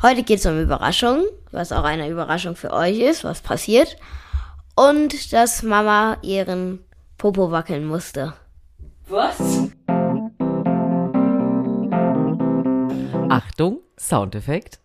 Heute 0.00 0.22
geht 0.22 0.38
es 0.38 0.46
um 0.46 0.60
Überraschungen, 0.60 1.26
was 1.50 1.72
auch 1.72 1.82
eine 1.82 2.08
Überraschung 2.08 2.54
für 2.54 2.72
euch 2.72 3.00
ist, 3.00 3.24
was 3.24 3.40
passiert. 3.40 3.96
Und 4.76 5.32
dass 5.32 5.64
Mama 5.64 6.18
ihren 6.22 6.84
Popo 7.16 7.50
wackeln 7.50 7.84
musste. 7.84 8.34
Was? 9.08 9.40
Achtung, 13.28 13.80
Soundeffekt. 13.98 14.78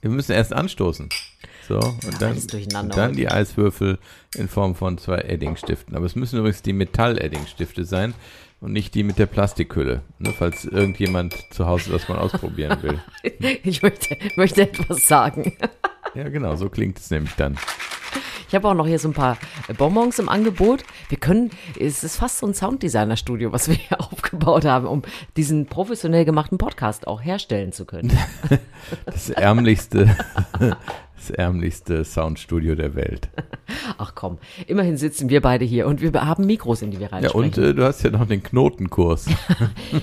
Wir 0.00 0.10
müssen 0.10 0.32
erst 0.32 0.52
anstoßen. 0.52 1.08
So, 1.68 1.78
und 1.78 2.20
dann, 2.20 2.36
und 2.36 2.96
dann 2.96 3.12
die 3.12 3.28
Eiswürfel 3.28 4.00
in 4.34 4.48
Form 4.48 4.74
von 4.74 4.98
zwei 4.98 5.18
Edding-Stiften. 5.18 5.94
Aber 5.94 6.06
es 6.06 6.16
müssen 6.16 6.40
übrigens 6.40 6.62
die 6.62 6.72
Metall-Edding-Stifte 6.72 7.84
sein 7.84 8.14
und 8.62 8.72
nicht 8.72 8.94
die 8.94 9.02
mit 9.02 9.18
der 9.18 9.26
Plastikhülle, 9.26 10.02
ne, 10.18 10.32
falls 10.36 10.64
irgendjemand 10.64 11.34
zu 11.50 11.66
Hause 11.66 11.90
das 11.90 12.08
mal 12.08 12.18
ausprobieren 12.18 12.78
will. 12.82 13.00
ich 13.64 13.82
möchte, 13.82 14.16
möchte 14.36 14.62
etwas 14.62 15.06
sagen. 15.06 15.52
ja, 16.14 16.28
genau, 16.28 16.54
so 16.54 16.68
klingt 16.68 16.98
es 16.98 17.10
nämlich 17.10 17.34
dann. 17.34 17.58
Ich 18.46 18.54
habe 18.54 18.68
auch 18.68 18.74
noch 18.74 18.86
hier 18.86 18.98
so 18.98 19.08
ein 19.08 19.14
paar 19.14 19.38
Bonbons 19.78 20.18
im 20.18 20.28
Angebot. 20.28 20.84
Wir 21.08 21.18
können, 21.18 21.50
es 21.80 22.04
ist 22.04 22.16
fast 22.16 22.38
so 22.38 22.46
ein 22.46 22.54
Sounddesigner-Studio, 22.54 23.50
was 23.50 23.68
wir 23.68 23.74
hier 23.74 24.00
aufgebaut 24.12 24.64
haben, 24.64 24.86
um 24.86 25.02
diesen 25.36 25.66
professionell 25.66 26.24
gemachten 26.24 26.58
Podcast 26.58 27.08
auch 27.08 27.24
herstellen 27.24 27.72
zu 27.72 27.84
können. 27.84 28.16
Das 29.06 29.30
ärmlichste, 29.30 30.14
das 31.22 31.30
ärmlichste 31.30 32.04
Soundstudio 32.04 32.74
der 32.74 32.94
Welt. 32.94 33.28
Ach 33.98 34.14
komm, 34.14 34.38
immerhin 34.66 34.96
sitzen 34.96 35.28
wir 35.28 35.40
beide 35.40 35.64
hier 35.64 35.86
und 35.86 36.00
wir 36.00 36.12
haben 36.12 36.46
Mikros, 36.46 36.82
in 36.82 36.90
die 36.90 37.00
wir 37.00 37.12
reinsprechen. 37.12 37.52
Ja, 37.52 37.62
und 37.62 37.70
äh, 37.70 37.74
du 37.74 37.84
hast 37.84 38.02
ja 38.02 38.10
noch 38.10 38.26
den 38.26 38.42
Knotenkurs. 38.42 39.26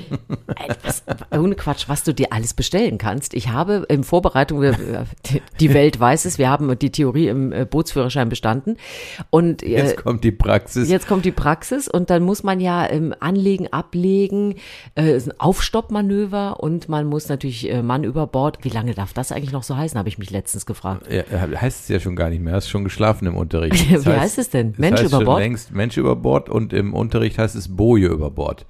was, 0.84 1.04
ohne 1.32 1.56
Quatsch, 1.56 1.88
was 1.88 2.04
du 2.04 2.14
dir 2.14 2.32
alles 2.32 2.54
bestellen 2.54 2.98
kannst. 2.98 3.34
Ich 3.34 3.50
habe 3.50 3.86
in 3.90 4.04
Vorbereitung, 4.04 4.64
die 5.60 5.74
Welt 5.74 6.00
weiß 6.00 6.26
es, 6.26 6.38
wir 6.38 6.50
haben 6.50 6.78
die 6.80 6.92
Theorie 6.92 7.28
im 7.28 7.52
äh, 7.52 7.66
Bootsführerschein 7.66 8.30
bestanden. 8.30 8.78
Und 9.30 9.62
äh, 9.64 9.70
jetzt 9.70 9.98
kommt 9.98 10.24
die 10.24 10.32
Praxis. 10.32 10.90
Jetzt 10.90 11.08
kommt 11.08 11.26
die 11.26 11.32
Praxis 11.32 11.88
und 11.88 12.10
dann 12.10 12.24
muss 12.24 12.44
man 12.44 12.60
ja 12.60 12.90
ähm, 12.90 13.14
anlegen, 13.20 13.68
ablegen, 13.72 14.56
äh, 14.96 15.16
ein 15.16 15.40
Aufstoppmanöver 15.40 16.62
und 16.62 16.90
man 16.90 17.08
muss 17.08 17.30
natürlich 17.30 17.70
äh, 17.70 17.82
Mann 17.82 18.04
über 18.04 18.26
Bord. 18.28 18.60
Wie 18.64 18.70
lange 18.70 18.94
darf 18.94 19.14
das 19.14 19.32
eigentlich 19.32 19.52
noch 19.52 19.64
so 19.64 19.76
heißen, 19.76 19.98
habe 19.98 20.10
ich 20.10 20.18
mich 20.18 20.32
letztens 20.32 20.66
gefragt. 20.66 21.09
Ja, 21.10 21.62
heißt 21.62 21.84
es 21.84 21.88
ja 21.88 22.00
schon 22.00 22.16
gar 22.16 22.30
nicht 22.30 22.42
mehr. 22.42 22.54
Hast 22.54 22.70
schon 22.70 22.84
geschlafen 22.84 23.26
im 23.26 23.36
Unterricht. 23.36 23.86
Das 23.92 24.06
Wie 24.06 24.10
heißt, 24.10 24.22
heißt, 24.22 24.38
es 24.40 24.50
denn? 24.50 24.74
Mensch 24.78 25.02
über 25.02 25.22
Bord? 25.22 25.40
Längst 25.40 25.72
Mensch 25.72 25.98
über 25.98 26.16
Bord 26.16 26.50
und 26.50 26.74
im 26.74 26.94
Unterricht 26.94 27.38
heißt 27.38 27.56
es 27.56 27.76
Boje 27.76 28.08
über 28.08 28.30
Bord. 28.30 28.66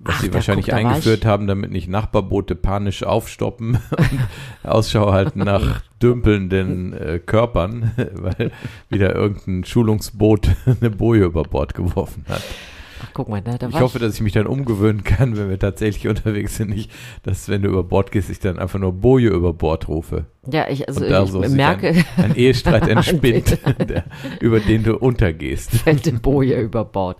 Was 0.00 0.16
Ach, 0.16 0.20
sie 0.22 0.34
wahrscheinlich 0.34 0.66
guck, 0.66 0.74
eingeführt 0.74 1.24
haben, 1.24 1.46
damit 1.46 1.70
nicht 1.70 1.88
Nachbarboote 1.88 2.54
panisch 2.56 3.04
aufstoppen 3.04 3.78
und 3.96 4.70
Ausschau 4.70 5.12
halten 5.12 5.40
nach 5.40 5.82
dümpelnden 6.02 6.92
äh, 6.92 7.18
Körpern, 7.24 7.92
weil 8.12 8.50
wieder 8.90 9.14
irgendein 9.14 9.64
Schulungsboot 9.64 10.48
eine 10.80 10.90
Boje 10.90 11.24
über 11.24 11.44
Bord 11.44 11.74
geworfen 11.74 12.24
hat. 12.28 12.42
Ach, 13.04 13.10
guck 13.12 13.28
mal, 13.28 13.42
da, 13.42 13.58
da 13.58 13.68
ich 13.68 13.80
hoffe, 13.80 13.98
dass 13.98 14.14
ich 14.14 14.20
mich 14.20 14.32
dann 14.32 14.46
umgewöhnen 14.46 15.04
kann, 15.04 15.36
wenn 15.36 15.50
wir 15.50 15.58
tatsächlich 15.58 16.08
unterwegs 16.08 16.56
sind. 16.56 16.70
Nicht, 16.70 16.90
dass 17.22 17.48
wenn 17.48 17.62
du 17.62 17.68
über 17.68 17.84
Bord 17.84 18.12
gehst, 18.12 18.30
ich 18.30 18.38
dann 18.38 18.58
einfach 18.58 18.78
nur 18.78 18.92
Boje 18.92 19.28
über 19.28 19.52
Bord 19.52 19.88
rufe. 19.88 20.26
Ja, 20.50 20.68
ich, 20.68 20.86
also 20.88 21.04
ich 21.04 21.30
so 21.30 21.40
merke. 21.40 21.88
Ein, 22.16 22.24
ein 22.24 22.34
Ehestreit 22.36 22.88
entspinnt, 22.88 23.58
der, 23.88 24.04
über 24.40 24.60
den 24.60 24.82
du 24.82 24.96
untergehst. 24.96 25.70
Fällt 25.70 26.06
die 26.06 26.12
Boje 26.12 26.60
über 26.60 26.84
Bord. 26.84 27.18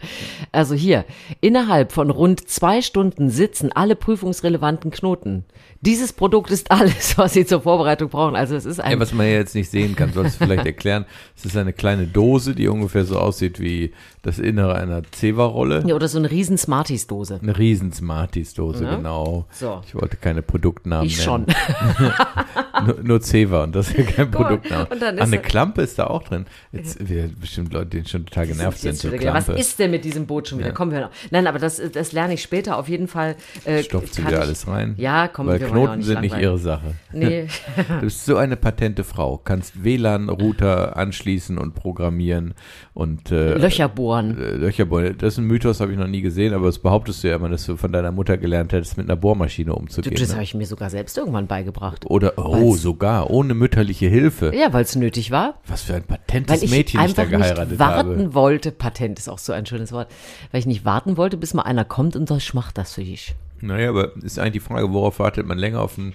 Also 0.53 0.75
hier, 0.75 1.05
innerhalb 1.41 1.93
von 1.93 2.11
rund 2.11 2.49
zwei 2.49 2.83
Stunden 2.83 3.31
sitzen 3.31 3.73
alle 3.73 3.97
prüfungsrelevanten 3.97 4.91
Knoten. 4.91 5.45
Dieses 5.81 6.13
Produkt 6.13 6.51
ist 6.51 6.71
alles, 6.71 7.17
was 7.19 7.35
Sie 7.35 7.45
zur 7.45 7.63
Vorbereitung 7.63 8.09
brauchen. 8.09 8.37
Also 8.37 8.57
es 8.57 8.65
ist 8.65 8.81
ein. 8.81 8.93
Ja, 8.93 9.01
was 9.01 9.13
man 9.13 9.27
ja 9.27 9.33
jetzt 9.33 9.55
nicht 9.55 9.71
sehen 9.71 9.97
kann, 9.97 10.13
sollst 10.13 10.41
du 10.41 10.45
vielleicht 10.45 10.67
erklären. 10.67 11.05
Es 11.37 11.45
ist 11.45 11.57
eine 11.57 11.73
kleine 11.73 12.07
Dose, 12.07 12.55
die 12.55 12.69
ungefähr 12.69 13.05
so 13.05 13.19
aussieht 13.19 13.61
wie 13.61 13.93
das 14.23 14.39
Innere 14.39 14.77
einer 14.77 15.03
Zewa-Rolle. 15.11 15.74
Ja, 15.87 15.95
oder 15.95 16.09
so 16.09 16.19
eine 16.19 16.31
riesen 16.31 16.59
Smarties-Dose. 16.59 17.41
Eine 17.43 17.59
riesen 17.59 17.93
Smarties-Dose, 17.93 18.85
ja? 18.85 18.97
genau. 18.97 19.47
So. 19.51 19.81
Ich 19.87 19.95
wollte 19.95 20.17
keine 20.17 20.43
Produktnamen 20.43 21.07
ich 21.07 21.27
nennen. 21.27 21.47
Ich 21.49 21.55
schon. 21.57 22.15
nur, 22.87 23.03
nur 23.03 23.21
Zewa 23.21 23.65
und 23.65 23.75
das 23.75 23.89
ist 23.89 23.99
ja 23.99 24.05
kein 24.17 24.31
Produktname. 24.31 24.87
Und 24.87 25.01
dann 25.01 25.19
ist 25.19 25.25
eine 25.25 25.39
Klampe 25.39 25.83
ist 25.83 25.99
da 25.99 26.07
auch 26.07 26.23
drin. 26.23 26.47
Jetzt, 26.73 27.09
wir 27.09 27.29
bestimmt 27.29 27.73
Leute, 27.73 28.01
die 28.01 28.09
schon 28.09 28.27
total 28.27 28.47
genervt 28.47 28.79
sind. 28.79 28.97
So 28.97 29.11
was 29.11 29.49
ist 29.49 29.79
denn 29.79 29.91
mit 29.91 30.05
diesem 30.05 30.27
Boot 30.27 30.49
schon 30.49 30.59
wieder? 30.59 30.69
Ja. 30.69 30.75
Kommen 30.75 30.93
wir 30.93 31.01
noch. 31.01 31.11
Nein, 31.31 31.47
aber 31.47 31.59
das, 31.59 31.81
das 31.93 32.13
lerne 32.13 32.35
ich 32.35 32.43
später 32.43 32.79
auf 32.79 32.89
jeden 32.89 33.09
Fall. 33.09 33.37
Äh, 33.65 33.83
Stopft 33.83 34.15
sie 34.15 34.27
wieder 34.27 34.41
alles 34.41 34.67
rein? 34.67 34.95
Ja, 34.97 35.29
kommen 35.29 35.49
Weil 35.49 35.61
wir 35.61 35.69
Knoten 35.69 35.99
nicht 35.99 36.07
sind 36.07 36.21
nicht 36.21 36.37
ihre 36.39 36.59
Sache. 36.59 36.95
Nee. 37.13 37.49
du 37.89 38.01
bist 38.01 38.25
so 38.25 38.37
eine 38.37 38.57
patente 38.57 39.05
Frau. 39.05 39.39
Kannst 39.39 39.85
WLAN-Router 39.85 40.97
anschließen 40.97 41.59
und 41.59 41.75
programmieren 41.75 42.55
und 42.93 43.31
äh, 43.31 43.55
Löcher 43.55 43.89
bohren. 43.89 44.39
Äh, 44.39 44.57
Löcher 44.57 44.85
bohren. 44.85 45.17
Das 45.19 45.35
ist 45.35 45.39
ein 45.39 45.45
Mythos, 45.45 45.81
habe 45.81 45.93
ich 45.93 45.99
noch 45.99 46.07
nie 46.07 46.23
gesehen, 46.23 46.55
aber 46.55 46.67
das 46.67 46.79
behauptest 46.79 47.25
du 47.25 47.29
ja 47.29 47.37
immer, 47.37 47.49
dass 47.49 47.67
du 47.67 47.77
von 47.77 47.93
deiner 47.93 48.13
Mutter 48.13 48.37
gelernt 48.37 48.73
hättest, 48.73 48.97
mit 48.97 49.09
einer 49.09 49.17
Bohrmaschine 49.17 49.75
umzugehen. 49.75 50.17
Das 50.19 50.29
ne? 50.29 50.35
habe 50.35 50.45
ich 50.45 50.55
mir 50.55 50.67
sogar 50.67 50.91
selbst 50.91 51.17
irgendwann 51.19 51.47
beigebracht. 51.47 52.07
Oder, 52.07 52.39
oh, 52.39 52.74
Weil's, 52.75 52.83
sogar, 52.83 53.31
ohne 53.31 53.55
mütterliche 53.55 54.07
Hilfe. 54.07 54.55
Ja, 54.55 54.73
weil 54.73 54.85
es 54.85 54.95
nötig 54.97 55.31
war. 55.31 55.55
Was 55.67 55.83
für 55.83 55.95
ein 55.95 56.05
patentes 56.05 56.57
weil 56.57 56.65
ich 56.65 56.71
Mädchen 56.71 57.01
ich 57.05 57.15
da 57.15 57.25
geheiratet 57.25 57.71
nicht 57.71 57.79
warten 57.79 58.11
habe. 58.11 58.35
wollte, 58.35 58.73
patent 58.73 59.19
ist 59.19 59.29
auch 59.29 59.39
so 59.39 59.53
ein 59.53 59.67
schönes 59.67 59.93
Wort, 59.93 60.11
weil 60.51 60.61
ich 60.61 60.67
nicht 60.67 60.85
warten 60.85 61.17
wollte, 61.17 61.37
bis 61.37 61.55
mal 61.55 61.63
einer 61.63 61.85
kommt 61.85 62.17
und 62.17 62.29
sagt, 62.29 62.43
ich 62.43 62.55
mach 62.55 62.73
das 62.73 62.95
für 62.95 63.05
dich. 63.05 63.35
Naja, 63.61 63.89
aber 63.89 64.17
ist 64.17 64.39
eigentlich 64.39 64.53
die 64.53 64.61
Frage, 64.61 64.93
worauf 64.93 65.19
wartet 65.19 65.47
man 65.47 65.59
länger 65.59 65.81
auf 65.81 65.95
den, 65.95 66.13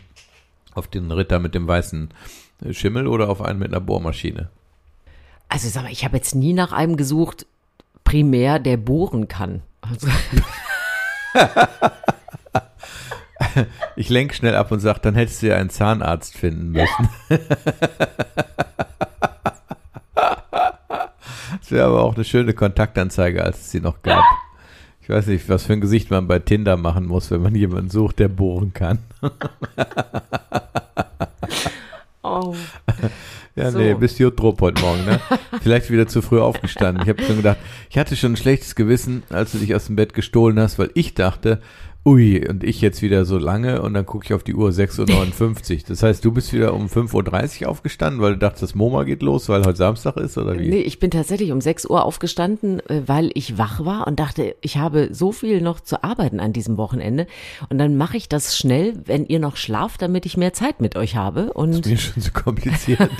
auf 0.75 0.87
den 0.87 1.11
Ritter 1.11 1.39
mit 1.39 1.55
dem 1.55 1.67
weißen 1.67 2.09
Schimmel 2.71 3.07
oder 3.07 3.29
auf 3.29 3.41
einen 3.41 3.59
mit 3.59 3.69
einer 3.69 3.81
Bohrmaschine? 3.81 4.49
Also 5.47 5.67
sag 5.69 5.83
mal, 5.83 5.91
ich 5.91 6.05
habe 6.05 6.17
jetzt 6.17 6.35
nie 6.35 6.53
nach 6.53 6.71
einem 6.71 6.95
gesucht, 6.95 7.47
primär, 8.03 8.59
der 8.59 8.77
bohren 8.77 9.27
kann. 9.27 9.61
Also. 9.81 10.07
ich 13.95 14.09
lenke 14.09 14.33
schnell 14.33 14.55
ab 14.55 14.71
und 14.71 14.79
sage, 14.79 14.99
dann 15.01 15.15
hättest 15.15 15.41
du 15.41 15.47
ja 15.47 15.55
einen 15.55 15.69
Zahnarzt 15.69 16.37
finden 16.37 16.71
müssen. 16.71 17.09
das 21.59 21.69
wäre 21.69 21.87
aber 21.87 22.03
auch 22.03 22.15
eine 22.15 22.25
schöne 22.25 22.53
Kontaktanzeige, 22.53 23.43
als 23.43 23.61
es 23.61 23.71
sie 23.71 23.81
noch 23.81 24.01
gab. 24.01 24.23
Ich 25.01 25.09
weiß 25.09 25.27
nicht, 25.27 25.49
was 25.49 25.65
für 25.65 25.73
ein 25.73 25.81
Gesicht 25.81 26.11
man 26.11 26.27
bei 26.27 26.39
Tinder 26.39 26.77
machen 26.77 27.07
muss, 27.07 27.31
wenn 27.31 27.41
man 27.41 27.55
jemanden 27.55 27.89
sucht, 27.89 28.19
der 28.19 28.27
bohren 28.27 28.73
kann. 28.73 28.99
oh. 32.21 32.53
Ja, 33.55 33.71
so. 33.71 33.79
nee, 33.79 33.93
bist 33.93 34.19
Jutrup 34.19 34.61
heute 34.61 34.81
Morgen, 34.81 35.03
ne? 35.05 35.19
Vielleicht 35.61 35.89
wieder 35.89 36.07
zu 36.07 36.21
früh 36.21 36.39
aufgestanden. 36.39 37.03
Ich 37.03 37.09
habe 37.09 37.23
schon 37.23 37.37
gedacht, 37.37 37.57
ich 37.89 37.97
hatte 37.97 38.15
schon 38.15 38.33
ein 38.33 38.37
schlechtes 38.37 38.75
Gewissen, 38.75 39.23
als 39.29 39.51
du 39.51 39.57
dich 39.57 39.75
aus 39.75 39.87
dem 39.87 39.95
Bett 39.95 40.13
gestohlen 40.13 40.59
hast, 40.59 40.79
weil 40.79 40.91
ich 40.93 41.13
dachte, 41.13 41.59
ui, 42.05 42.47
und 42.47 42.63
ich 42.63 42.79
jetzt 42.81 43.01
wieder 43.01 43.25
so 43.25 43.37
lange 43.37 43.81
und 43.81 43.93
dann 43.93 44.05
gucke 44.05 44.25
ich 44.25 44.33
auf 44.33 44.43
die 44.43 44.55
Uhr 44.55 44.69
6.59 44.69 45.75
Uhr. 45.75 45.83
Das 45.89 46.01
heißt, 46.01 46.23
du 46.23 46.31
bist 46.31 46.53
wieder 46.53 46.73
um 46.73 46.87
5.30 46.87 47.63
Uhr 47.63 47.69
aufgestanden, 47.69 48.21
weil 48.21 48.33
du 48.33 48.39
dachtest, 48.39 48.63
das 48.63 48.75
MoMA 48.75 49.03
geht 49.03 49.21
los, 49.21 49.49
weil 49.49 49.65
heute 49.65 49.77
Samstag 49.77 50.15
ist 50.17 50.37
oder 50.37 50.57
wie? 50.57 50.69
Nee, 50.69 50.81
ich 50.81 50.99
bin 50.99 51.11
tatsächlich 51.11 51.51
um 51.51 51.59
6 51.59 51.85
Uhr 51.87 52.03
aufgestanden, 52.03 52.79
äh, 52.87 53.03
weil 53.05 53.31
ich 53.33 53.57
wach 53.57 53.83
war 53.83 54.07
und 54.07 54.19
dachte, 54.19 54.55
ich 54.61 54.77
habe 54.77 55.09
so 55.11 55.31
viel 55.31 55.61
noch 55.61 55.81
zu 55.81 56.03
arbeiten 56.03 56.39
an 56.39 56.53
diesem 56.53 56.77
Wochenende 56.77 57.27
und 57.69 57.77
dann 57.77 57.97
mache 57.97 58.17
ich 58.17 58.29
das 58.29 58.57
schnell, 58.57 58.93
wenn 59.05 59.25
ihr 59.25 59.39
noch 59.39 59.57
schlaft, 59.57 60.01
damit 60.01 60.25
ich 60.25 60.37
mehr 60.37 60.53
Zeit 60.53 60.79
mit 60.79 60.95
euch 60.95 61.15
habe. 61.15 61.53
Und 61.53 61.71
das 61.71 61.79
ist 61.79 61.87
mir 61.87 61.97
schon 61.97 62.23
so 62.23 62.31
kompliziert. 62.31 63.11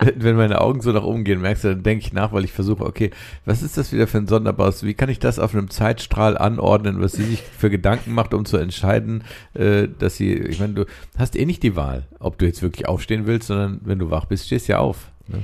wenn 0.16 0.36
meine 0.36 0.60
Augen 0.60 0.80
so 0.80 0.92
nach 0.92 1.04
oben 1.04 1.24
gehen, 1.24 1.40
merkst 1.40 1.64
du, 1.64 1.68
dann 1.68 1.82
denke 1.82 2.04
ich 2.04 2.12
nach, 2.12 2.32
weil 2.32 2.44
ich 2.44 2.52
versuche, 2.52 2.84
okay, 2.84 3.10
was 3.44 3.62
ist 3.62 3.76
das 3.76 3.92
wieder 3.92 4.06
für 4.06 4.18
ein 4.18 4.28
sonderbares, 4.28 4.84
wie 4.84 4.94
kann 4.94 5.08
ich 5.08 5.18
das 5.18 5.38
auf 5.38 5.52
einem 5.52 5.68
Zeitstrahl 5.68 6.38
anordnen, 6.38 7.00
was 7.00 7.12
sie 7.12 7.24
sich 7.24 7.39
für 7.40 7.70
Gedanken 7.70 8.12
macht, 8.12 8.34
um 8.34 8.44
zu 8.44 8.56
entscheiden, 8.56 9.24
äh, 9.54 9.88
dass 9.98 10.16
sie, 10.16 10.34
ich 10.34 10.60
meine, 10.60 10.74
du 10.74 10.84
hast 11.16 11.36
eh 11.36 11.46
nicht 11.46 11.62
die 11.62 11.76
Wahl, 11.76 12.06
ob 12.18 12.38
du 12.38 12.46
jetzt 12.46 12.62
wirklich 12.62 12.88
aufstehen 12.88 13.26
willst, 13.26 13.48
sondern 13.48 13.80
wenn 13.84 13.98
du 13.98 14.10
wach 14.10 14.26
bist, 14.26 14.46
stehst 14.46 14.68
du 14.68 14.72
ja 14.72 14.78
auf. 14.78 15.10
Ne? 15.28 15.42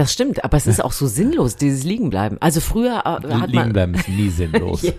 Das 0.00 0.14
stimmt, 0.14 0.44
aber 0.44 0.56
es 0.56 0.66
ist 0.66 0.82
auch 0.82 0.92
so 0.92 1.06
sinnlos, 1.06 1.56
dieses 1.56 1.84
Liegenbleiben. 1.84 2.40
Also 2.40 2.62
früher 2.62 3.00
äh, 3.00 3.04
hat 3.04 3.28
man. 3.28 3.50
Liegenbleiben 3.50 3.94
ist 3.94 4.08
nie 4.08 4.30
sinnlos. 4.30 4.80
ja, 4.82 4.94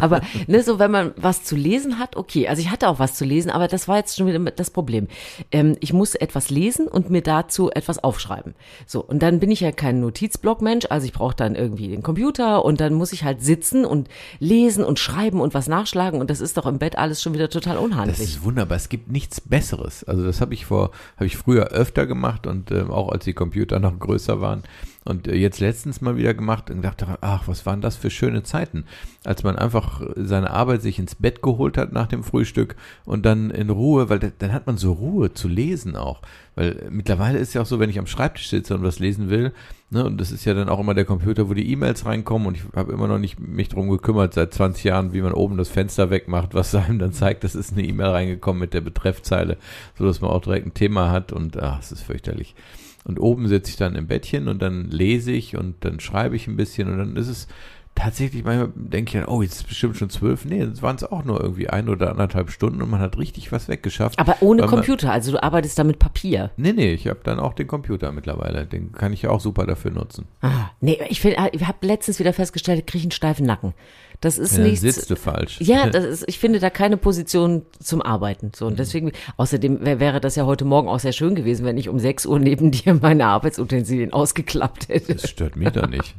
aber 0.00 0.20
ne, 0.48 0.64
so 0.64 0.80
wenn 0.80 0.90
man 0.90 1.12
was 1.14 1.44
zu 1.44 1.54
lesen 1.54 2.00
hat, 2.00 2.16
okay. 2.16 2.48
Also 2.48 2.60
ich 2.60 2.68
hatte 2.68 2.88
auch 2.88 2.98
was 2.98 3.14
zu 3.14 3.24
lesen, 3.24 3.52
aber 3.52 3.68
das 3.68 3.86
war 3.86 3.98
jetzt 3.98 4.16
schon 4.16 4.26
wieder 4.26 4.40
das 4.40 4.70
Problem. 4.70 5.06
Ähm, 5.52 5.76
ich 5.78 5.92
muss 5.92 6.16
etwas 6.16 6.50
lesen 6.50 6.88
und 6.88 7.08
mir 7.08 7.22
dazu 7.22 7.70
etwas 7.70 8.02
aufschreiben. 8.02 8.56
So, 8.84 9.04
und 9.04 9.22
dann 9.22 9.38
bin 9.38 9.48
ich 9.52 9.60
ja 9.60 9.70
kein 9.70 10.00
Notizblock-Mensch, 10.00 10.86
also 10.90 11.06
ich 11.06 11.12
brauche 11.12 11.36
dann 11.36 11.54
irgendwie 11.54 11.86
den 11.86 12.02
Computer 12.02 12.64
und 12.64 12.80
dann 12.80 12.94
muss 12.94 13.12
ich 13.12 13.22
halt 13.22 13.44
sitzen 13.44 13.84
und 13.84 14.08
lesen 14.40 14.82
und 14.82 14.98
schreiben 14.98 15.40
und 15.40 15.54
was 15.54 15.68
nachschlagen 15.68 16.20
und 16.20 16.30
das 16.30 16.40
ist 16.40 16.56
doch 16.56 16.66
im 16.66 16.78
Bett 16.78 16.98
alles 16.98 17.22
schon 17.22 17.32
wieder 17.32 17.48
total 17.48 17.76
unhandlich. 17.76 18.18
Das 18.18 18.26
ist 18.26 18.42
wunderbar, 18.42 18.76
es 18.76 18.88
gibt 18.88 19.08
nichts 19.08 19.40
Besseres. 19.40 20.02
Also 20.02 20.24
das 20.24 20.40
habe 20.40 20.52
ich 20.52 20.66
vor, 20.66 20.90
habe 21.14 21.26
ich 21.26 21.36
früher 21.36 21.68
öfter 21.68 22.06
gemacht 22.06 22.48
und 22.48 22.72
äh, 22.72 22.82
auch 22.88 23.10
als 23.10 23.22
die 23.22 23.34
Computer 23.34 23.78
noch 23.78 23.96
größer 23.96 24.31
größer 24.32 24.40
waren. 24.40 24.62
Und 25.04 25.26
äh, 25.26 25.34
jetzt 25.34 25.58
letztens 25.58 26.00
mal 26.00 26.16
wieder 26.16 26.32
gemacht 26.32 26.70
und 26.70 26.82
dachte, 26.82 27.18
ach, 27.22 27.48
was 27.48 27.66
waren 27.66 27.80
das 27.80 27.96
für 27.96 28.08
schöne 28.08 28.44
Zeiten, 28.44 28.84
als 29.24 29.42
man 29.42 29.58
einfach 29.58 30.00
seine 30.14 30.50
Arbeit 30.50 30.80
sich 30.82 31.00
ins 31.00 31.16
Bett 31.16 31.42
geholt 31.42 31.76
hat 31.76 31.92
nach 31.92 32.06
dem 32.06 32.22
Frühstück 32.22 32.76
und 33.04 33.26
dann 33.26 33.50
in 33.50 33.70
Ruhe, 33.70 34.08
weil 34.08 34.20
dann 34.20 34.52
hat 34.52 34.68
man 34.68 34.76
so 34.76 34.92
Ruhe 34.92 35.34
zu 35.34 35.48
lesen 35.48 35.96
auch. 35.96 36.22
Weil 36.54 36.86
mittlerweile 36.90 37.38
ist 37.38 37.52
ja 37.52 37.62
auch 37.62 37.66
so, 37.66 37.80
wenn 37.80 37.90
ich 37.90 37.98
am 37.98 38.06
Schreibtisch 38.06 38.48
sitze 38.48 38.76
und 38.76 38.84
was 38.84 39.00
lesen 39.00 39.28
will, 39.28 39.52
ne, 39.90 40.04
und 40.04 40.20
das 40.20 40.30
ist 40.30 40.44
ja 40.44 40.54
dann 40.54 40.68
auch 40.68 40.78
immer 40.78 40.94
der 40.94 41.06
Computer, 41.06 41.48
wo 41.48 41.54
die 41.54 41.72
E-Mails 41.72 42.06
reinkommen 42.06 42.46
und 42.46 42.56
ich 42.58 42.62
habe 42.76 42.92
immer 42.92 43.08
noch 43.08 43.18
nicht 43.18 43.40
mich 43.40 43.70
drum 43.70 43.88
gekümmert 43.88 44.34
seit 44.34 44.54
20 44.54 44.84
Jahren, 44.84 45.12
wie 45.12 45.22
man 45.22 45.32
oben 45.32 45.56
das 45.56 45.68
Fenster 45.68 46.10
wegmacht, 46.10 46.54
was 46.54 46.74
einem 46.76 47.00
dann 47.00 47.12
zeigt, 47.12 47.42
das 47.42 47.56
ist 47.56 47.72
eine 47.72 47.82
E-Mail 47.82 48.10
reingekommen 48.10 48.60
mit 48.60 48.72
der 48.72 48.82
Betreffzeile, 48.82 49.56
so 49.98 50.04
dass 50.04 50.20
man 50.20 50.30
auch 50.30 50.42
direkt 50.42 50.66
ein 50.66 50.74
Thema 50.74 51.10
hat 51.10 51.32
und 51.32 51.60
ach, 51.60 51.80
es 51.80 51.90
ist 51.90 52.02
fürchterlich. 52.02 52.54
Und 53.04 53.18
oben 53.18 53.48
sitze 53.48 53.70
ich 53.70 53.76
dann 53.76 53.96
im 53.96 54.06
Bettchen 54.06 54.48
und 54.48 54.62
dann 54.62 54.90
lese 54.90 55.32
ich 55.32 55.56
und 55.56 55.84
dann 55.84 56.00
schreibe 56.00 56.36
ich 56.36 56.46
ein 56.46 56.56
bisschen 56.56 56.90
und 56.90 56.98
dann 56.98 57.16
ist 57.16 57.28
es 57.28 57.48
tatsächlich 57.94 58.44
manchmal 58.44 58.70
denke 58.74 59.18
ich, 59.18 59.28
oh, 59.28 59.42
jetzt 59.42 59.54
ist 59.54 59.68
bestimmt 59.68 59.96
schon 59.96 60.10
zwölf. 60.10 60.44
Nee, 60.44 60.60
jetzt 60.60 60.82
waren 60.82 60.96
es 60.96 61.04
auch 61.04 61.24
nur 61.24 61.40
irgendwie 61.40 61.68
ein 61.68 61.88
oder 61.88 62.10
anderthalb 62.10 62.50
Stunden 62.50 62.82
und 62.82 62.90
man 62.90 63.00
hat 63.00 63.18
richtig 63.18 63.52
was 63.52 63.68
weggeschafft. 63.68 64.18
Aber 64.18 64.36
ohne 64.40 64.66
Computer, 64.66 65.12
also 65.12 65.32
du 65.32 65.42
arbeitest 65.42 65.78
da 65.78 65.84
mit 65.84 65.98
Papier. 65.98 66.50
Nee, 66.56 66.72
nee, 66.72 66.92
ich 66.92 67.06
habe 67.06 67.20
dann 67.22 67.38
auch 67.38 67.54
den 67.54 67.66
Computer 67.66 68.12
mittlerweile. 68.12 68.66
Den 68.66 68.92
kann 68.92 69.12
ich 69.12 69.22
ja 69.22 69.30
auch 69.30 69.40
super 69.40 69.66
dafür 69.66 69.90
nutzen. 69.90 70.26
Ah, 70.40 70.70
nee, 70.80 70.98
ich, 71.08 71.24
ich 71.24 71.36
habe 71.38 71.86
letztens 71.86 72.18
wieder 72.18 72.32
festgestellt, 72.32 72.80
ich 72.80 72.86
kriege 72.86 73.02
einen 73.02 73.10
steifen 73.12 73.46
Nacken. 73.46 73.74
Das 74.22 74.38
ist 74.38 74.56
ja, 74.56 74.62
nichts. 74.62 74.82
sitzt 74.82 75.10
du 75.10 75.16
falsch. 75.16 75.60
Ja, 75.60 75.86
das 75.90 76.04
ist, 76.04 76.24
ich 76.28 76.38
finde 76.38 76.60
da 76.60 76.70
keine 76.70 76.96
Position 76.96 77.62
zum 77.80 78.00
Arbeiten. 78.00 78.52
So, 78.54 78.66
und 78.66 78.78
deswegen, 78.78 79.10
außerdem 79.36 79.84
wäre 79.84 80.20
das 80.20 80.36
ja 80.36 80.46
heute 80.46 80.64
Morgen 80.64 80.88
auch 80.88 81.00
sehr 81.00 81.12
schön 81.12 81.34
gewesen, 81.34 81.66
wenn 81.66 81.76
ich 81.76 81.88
um 81.88 81.98
6 81.98 82.26
Uhr 82.26 82.38
neben 82.38 82.70
dir 82.70 82.94
meine 82.94 83.26
Arbeitsutensilien 83.26 84.12
ausgeklappt 84.12 84.88
hätte. 84.88 85.14
Das 85.16 85.28
stört 85.28 85.56
mich 85.56 85.70
da 85.70 85.88
nicht. 85.88 86.14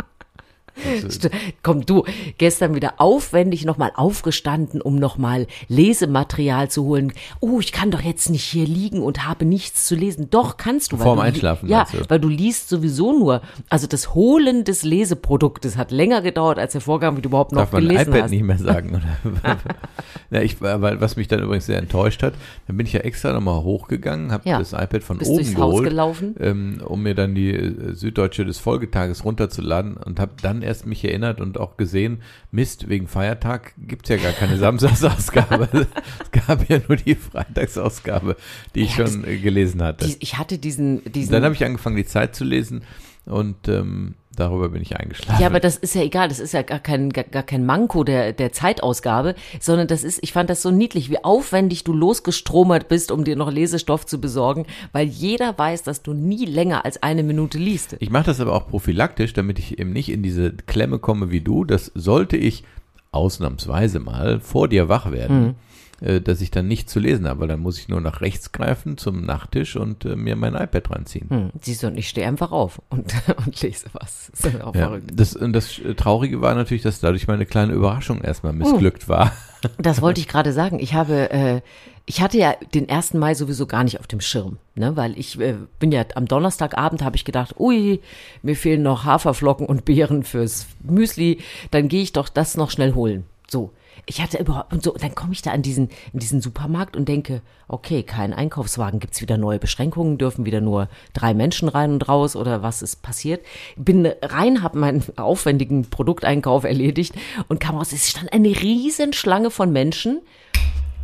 Also, 0.86 1.30
Komm 1.62 1.86
du, 1.86 2.04
gestern 2.38 2.76
wieder 2.76 2.96
aufwendig 2.98 3.66
nochmal 3.66 3.92
aufgestanden, 3.96 4.82
um 4.82 4.96
nochmal 4.96 5.48
Lesematerial 5.68 6.70
zu 6.70 6.84
holen. 6.84 7.14
Oh, 7.40 7.60
ich 7.60 7.72
kann 7.72 7.92
doch 7.92 8.02
jetzt 8.02 8.30
nicht 8.30 8.44
hier 8.44 8.66
liegen 8.66 9.02
und 9.02 9.26
habe 9.26 9.46
nichts 9.46 9.86
zu 9.86 9.96
lesen. 9.96 10.30
Doch, 10.30 10.58
kannst 10.58 10.92
du. 10.92 10.98
Vorm 10.98 11.20
Einschlafen. 11.20 11.70
Ja, 11.70 11.86
weil 12.08 12.20
du 12.20 12.28
liest 12.28 12.70
sowieso 12.70 13.18
nur. 13.18 13.42
Also 13.70 13.88
das 13.88 14.14
Holen 14.14 14.64
des 14.64 14.84
Leseproduktes 14.84 15.78
hat 15.78 15.92
länger 15.92 16.22
gedauert, 16.22 16.60
als 16.60 16.74
der 16.74 16.82
Vorgang, 16.82 17.18
wie 17.18 17.22
du 17.22 17.30
überhaupt 17.30 17.52
noch 17.52 17.62
Darf 17.62 17.72
gelesen 17.72 17.96
man 17.96 18.08
iPad 18.08 18.24
hast. 18.24 18.32
nicht 18.32 18.44
mehr 18.44 18.58
sagen. 18.58 19.02
ja, 20.32 20.42
ich, 20.42 20.62
weil, 20.62 21.00
was 21.02 21.16
mich 21.16 21.28
dann 21.28 21.42
übrigens 21.42 21.66
sehr 21.66 21.78
enttäuscht 21.78 22.24
hat, 22.24 22.34
dann 22.68 22.78
bin 22.78 22.86
ich 22.86 22.94
ja 22.94 23.02
extra 23.02 23.34
nochmal 23.34 23.64
hochgegangen, 23.64 24.32
habe 24.32 24.48
ja. 24.50 24.60
das 24.60 24.74
iPad 24.74 25.04
von 25.04 25.18
Bist 25.18 25.32
oben 25.32 25.54
geholt. 25.54 25.94
Ähm, 26.40 26.82
um 26.86 27.04
mir 27.04 27.16
dann 27.16 27.36
die 27.36 27.52
äh, 27.52 27.94
Süddeutsche 27.94 28.46
des 28.46 28.60
Folgetages 28.60 29.26
runterzuladen 29.26 29.98
und 29.98 30.20
habe 30.20 30.34
dann 30.42 30.63
erst 30.64 30.86
mich 30.86 31.04
erinnert 31.04 31.42
und 31.42 31.60
auch 31.60 31.78
gesehen, 31.78 32.22
Mist, 32.52 32.90
wegen 32.90 33.08
Feiertag 33.08 33.74
gibt 33.78 34.10
es 34.10 34.10
ja 34.10 34.24
gar 34.24 34.34
keine 34.34 34.58
Samstagsausgabe. 34.58 35.70
es 36.24 36.32
gab 36.32 36.70
ja 36.70 36.80
nur 36.88 36.98
die 36.98 37.16
Freitagsausgabe, 37.16 38.36
die 38.76 38.82
ich 38.82 38.98
ja, 38.98 39.08
schon 39.08 39.24
das, 39.24 39.42
gelesen 39.42 39.84
hatte. 39.84 40.08
Die, 40.08 40.18
ich 40.20 40.38
hatte 40.38 40.58
diesen, 40.58 41.04
diesen 41.12 41.32
Dann 41.32 41.44
habe 41.44 41.54
ich 41.54 41.64
angefangen, 41.64 41.96
die 41.96 42.06
Zeit 42.06 42.36
zu 42.36 42.44
lesen 42.44 42.84
und 43.26 43.68
ähm, 43.68 44.16
darüber 44.36 44.70
bin 44.70 44.82
ich 44.82 44.98
eingeschlafen. 44.98 45.42
Ja, 45.42 45.48
aber 45.48 45.60
das 45.60 45.78
ist 45.78 45.96
ja 45.96 46.02
egal, 46.02 46.28
das 46.28 46.40
ist 46.40 46.54
ja 46.54 46.62
gar 46.62 46.80
kein, 46.80 47.12
gar, 47.12 47.24
gar 47.24 47.44
kein 47.44 47.66
Manko 47.66 48.04
der, 48.04 48.34
der 48.34 48.52
Zeitausgabe, 48.52 49.36
sondern 49.60 49.88
das 49.88 50.04
ist, 50.04 50.20
ich 50.22 50.34
fand 50.34 50.50
das 50.50 50.62
so 50.62 50.72
niedlich, 50.72 51.10
wie 51.10 51.24
aufwendig 51.24 51.84
du 51.84 51.94
losgestromert 51.94 52.88
bist, 52.88 53.12
um 53.12 53.24
dir 53.24 53.36
noch 53.36 53.52
Lesestoff 53.52 54.06
zu 54.06 54.20
besorgen, 54.20 54.66
weil 54.92 55.08
jeder 55.08 55.58
weiß, 55.58 55.84
dass 55.84 56.02
du 56.02 56.14
nie 56.14 56.46
länger 56.46 56.86
als 56.86 57.02
eine 57.04 57.24
Minute 57.24 57.58
liest. 57.58 57.96
Ich 58.00 58.10
mache 58.10 58.26
das 58.26 58.40
aber 58.40 58.54
auch 58.54 58.68
prophylaktisch, 58.68 59.34
damit 59.34 59.60
ich 59.60 59.80
eben 59.80 59.94
nicht 59.94 60.10
in 60.10 60.24
diese 60.24 60.52
Klemme 60.52 61.00
komme 61.00 61.32
wie 61.32 61.42
du. 61.42 61.66
Das 61.66 61.92
sollte 61.96 62.38
ich 62.38 62.64
ausnahmsweise 63.12 64.00
mal 64.00 64.40
vor 64.40 64.68
dir 64.68 64.90
wach 64.90 65.12
werden. 65.12 65.44
Mhm 65.44 65.56
dass 66.00 66.42
ich 66.42 66.52
dann 66.52 66.68
nicht 66.68 66.90
zu 66.90 67.00
lesen 67.00 67.28
habe, 67.28 67.42
weil 67.42 67.48
dann 67.48 67.60
muss 67.60 67.78
ich 67.78 67.88
nur 67.88 68.02
nach 68.02 68.22
rechts 68.22 68.52
greifen 68.52 68.98
zum 68.98 69.26
Nachttisch 69.26 69.76
und 69.76 70.06
äh, 70.06 70.16
mir 70.16 70.36
mein 70.36 70.56
iPad 70.56 70.92
ranziehen. 70.92 71.30
Hm, 71.30 71.50
siehst 71.62 71.84
du, 71.84 71.88
und 71.88 71.98
ich 71.98 72.10
stehe 72.10 72.28
einfach 72.28 72.52
auf 72.52 72.82
und, 72.90 73.14
und 73.46 73.62
lese 73.62 73.88
was. 73.94 74.32
Das 74.32 74.54
ist 74.54 74.62
auch 74.62 74.76
ja, 74.76 74.88
verrückt. 74.88 75.12
Das, 75.14 75.36
und 75.36 75.54
das 75.54 75.80
Traurige 75.96 76.42
war 76.42 76.56
natürlich, 76.56 76.84
dass 76.84 77.00
dadurch 77.00 77.28
meine 77.28 77.46
kleine 77.46 77.74
Überraschung 77.74 78.22
erstmal 78.22 78.54
missglückt 78.54 79.04
hm. 79.04 79.10
war. 79.10 79.32
Das 79.78 80.02
wollte 80.02 80.20
ich 80.20 80.28
gerade 80.28 80.52
sagen. 80.52 80.80
Ich 80.80 80.94
habe, 80.94 81.32
äh, 81.32 81.62
ich 82.06 82.22
hatte 82.22 82.38
ja 82.38 82.54
den 82.74 82.90
1. 82.90 83.14
Mai 83.14 83.34
sowieso 83.34 83.66
gar 83.66 83.86
nicht 83.86 84.00
auf 84.00 84.08
dem 84.08 84.20
Schirm, 84.20 84.58
ne, 84.76 84.98
weil 84.98 85.18
ich 85.18 85.40
äh, 85.40 85.56
bin 85.80 85.94
ja 85.94 86.04
am 86.16 86.28
Donnerstagabend 86.28 87.02
habe 87.02 87.16
ich 87.16 87.24
gedacht, 87.24 87.56
ui, 87.60 88.02
mir 88.42 88.56
fehlen 88.58 88.82
noch 88.82 89.06
Haferflocken 89.06 89.66
und 89.66 89.86
Beeren 89.86 90.24
fürs 90.24 90.68
Müsli, 90.84 91.40
dann 91.72 91.88
gehe 91.88 92.04
ich 92.04 92.12
doch 92.12 92.28
das 92.28 92.58
noch 92.58 92.72
schnell 92.72 92.94
holen. 92.94 93.24
So 93.50 93.72
ich 94.06 94.22
hatte 94.22 94.38
überhaupt, 94.38 94.74
und 94.74 94.84
so, 94.84 94.92
dann 94.92 95.16
komme 95.16 95.34
ich 95.34 95.42
da 95.42 95.52
an 95.52 95.62
diesen, 95.62 95.90
in 96.12 96.20
diesen 96.20 96.42
Supermarkt 96.42 96.96
und 96.96 97.08
denke, 97.08 97.42
okay, 97.68 98.04
kein 98.04 98.34
Einkaufswagen, 98.34 99.00
gibt's 99.00 99.22
wieder 99.22 99.38
neue 99.38 99.60
Beschränkungen, 99.60 100.18
dürfen 100.18 100.46
wieder 100.46 100.62
nur 100.62 100.90
drei 101.14 101.34
Menschen 101.34 101.70
rein 101.70 101.94
und 101.94 102.08
raus 102.08 102.36
oder 102.36 102.62
was 102.62 102.82
ist 102.82 103.02
passiert? 103.02 103.46
Bin 103.78 104.06
rein, 104.22 104.62
habe 104.62 104.78
meinen 104.78 105.04
aufwendigen 105.18 105.90
Produkteinkauf 105.90 106.64
erledigt 106.64 107.16
und 107.48 107.60
kam 107.60 107.78
raus, 107.78 107.94
es 107.94 108.10
stand 108.10 108.34
eine 108.34 108.50
riesen 108.50 109.14
Schlange 109.14 109.52
von 109.52 109.72
Menschen. 109.72 110.22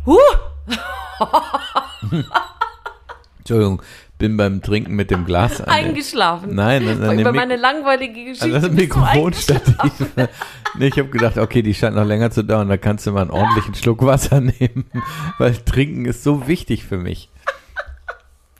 Huh! 0.06 0.18
Entschuldigung, 3.38 3.82
bin 4.20 4.36
beim 4.36 4.62
Trinken 4.62 4.94
mit 4.94 5.10
dem 5.10 5.24
Glas 5.24 5.60
eingeschlafen. 5.62 6.54
Nein, 6.54 6.86
an, 6.86 7.02
an 7.02 7.18
Über 7.18 7.32
meine 7.32 7.56
langweilige 7.56 8.24
Geschichte. 8.26 8.44
An 8.44 8.52
das 8.52 8.70
Mikrofonstativ. 8.70 9.92
nee, 10.78 10.86
ich 10.86 10.98
habe 10.98 11.08
gedacht, 11.08 11.38
okay, 11.38 11.62
die 11.62 11.74
scheint 11.74 11.96
noch 11.96 12.04
länger 12.04 12.30
zu 12.30 12.44
dauern, 12.44 12.68
da 12.68 12.76
kannst 12.76 13.06
du 13.06 13.12
mal 13.12 13.22
einen 13.22 13.30
ordentlichen 13.30 13.74
Schluck 13.74 14.04
Wasser 14.04 14.40
nehmen, 14.60 14.84
weil 15.38 15.56
Trinken 15.56 16.04
ist 16.04 16.22
so 16.22 16.46
wichtig 16.46 16.84
für 16.84 16.98
mich. 16.98 17.30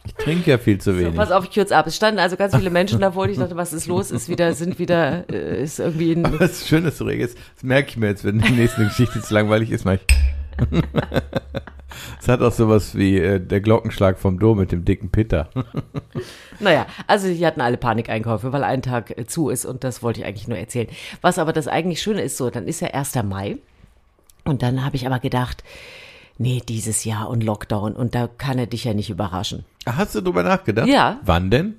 Ich 0.06 0.14
trinke 0.14 0.50
ja 0.50 0.58
viel 0.58 0.80
zu 0.80 0.96
wenig. 0.98 1.12
So, 1.12 1.16
pass 1.18 1.30
auf, 1.30 1.44
ich 1.44 1.50
kürze 1.50 1.76
ab. 1.76 1.86
Es 1.86 1.94
standen 1.94 2.20
also 2.20 2.36
ganz 2.36 2.56
viele 2.56 2.70
Menschen 2.70 3.00
davor. 3.00 3.28
Ich 3.28 3.38
dachte, 3.38 3.54
was 3.56 3.74
ist 3.74 3.86
los? 3.86 4.10
Ist 4.10 4.30
wieder, 4.30 4.54
sind 4.54 4.78
wieder, 4.78 5.28
äh, 5.30 5.62
ist 5.62 5.78
irgendwie 5.78 6.12
ein. 6.12 6.24
Aber 6.24 6.38
das 6.38 6.66
Schöne 6.66 6.88
ist, 6.88 7.00
du 7.00 7.04
redest, 7.04 7.36
das 7.54 7.62
merke 7.62 7.90
ich 7.90 7.96
mir 7.98 8.08
jetzt, 8.08 8.24
wenn 8.24 8.38
die 8.38 8.52
nächste 8.52 8.84
Geschichte 8.84 9.20
zu 9.20 9.34
langweilig 9.34 9.70
ist, 9.70 9.84
mach 9.84 9.92
ich. 9.92 10.00
Es 12.20 12.28
hat 12.28 12.40
auch 12.42 12.52
sowas 12.52 12.94
wie 12.94 13.18
äh, 13.18 13.40
der 13.40 13.60
Glockenschlag 13.60 14.18
vom 14.18 14.38
Dom 14.38 14.58
mit 14.58 14.72
dem 14.72 14.84
dicken 14.84 15.10
Pitter. 15.10 15.48
naja, 16.60 16.86
also 17.06 17.28
die 17.28 17.46
hatten 17.46 17.60
alle 17.60 17.76
Panikeinkäufe, 17.76 18.52
weil 18.52 18.64
ein 18.64 18.82
Tag 18.82 19.16
äh, 19.16 19.26
zu 19.26 19.48
ist 19.48 19.64
und 19.64 19.84
das 19.84 20.02
wollte 20.02 20.20
ich 20.20 20.26
eigentlich 20.26 20.48
nur 20.48 20.58
erzählen. 20.58 20.88
Was 21.20 21.38
aber 21.38 21.52
das 21.52 21.68
eigentlich 21.68 22.02
Schöne 22.02 22.22
ist, 22.22 22.36
so, 22.36 22.50
dann 22.50 22.66
ist 22.66 22.80
ja 22.80 22.88
1. 22.88 23.14
Mai 23.24 23.58
und 24.44 24.62
dann 24.62 24.84
habe 24.84 24.96
ich 24.96 25.06
aber 25.06 25.18
gedacht, 25.18 25.64
nee, 26.38 26.62
dieses 26.66 27.04
Jahr 27.04 27.28
und 27.28 27.44
Lockdown 27.44 27.94
und 27.94 28.14
da 28.14 28.28
kann 28.28 28.58
er 28.58 28.66
dich 28.66 28.84
ja 28.84 28.94
nicht 28.94 29.10
überraschen. 29.10 29.64
Hast 29.86 30.14
du 30.14 30.20
drüber 30.20 30.42
nachgedacht? 30.42 30.88
Ja. 30.88 31.20
Wann 31.22 31.50
denn? 31.50 31.76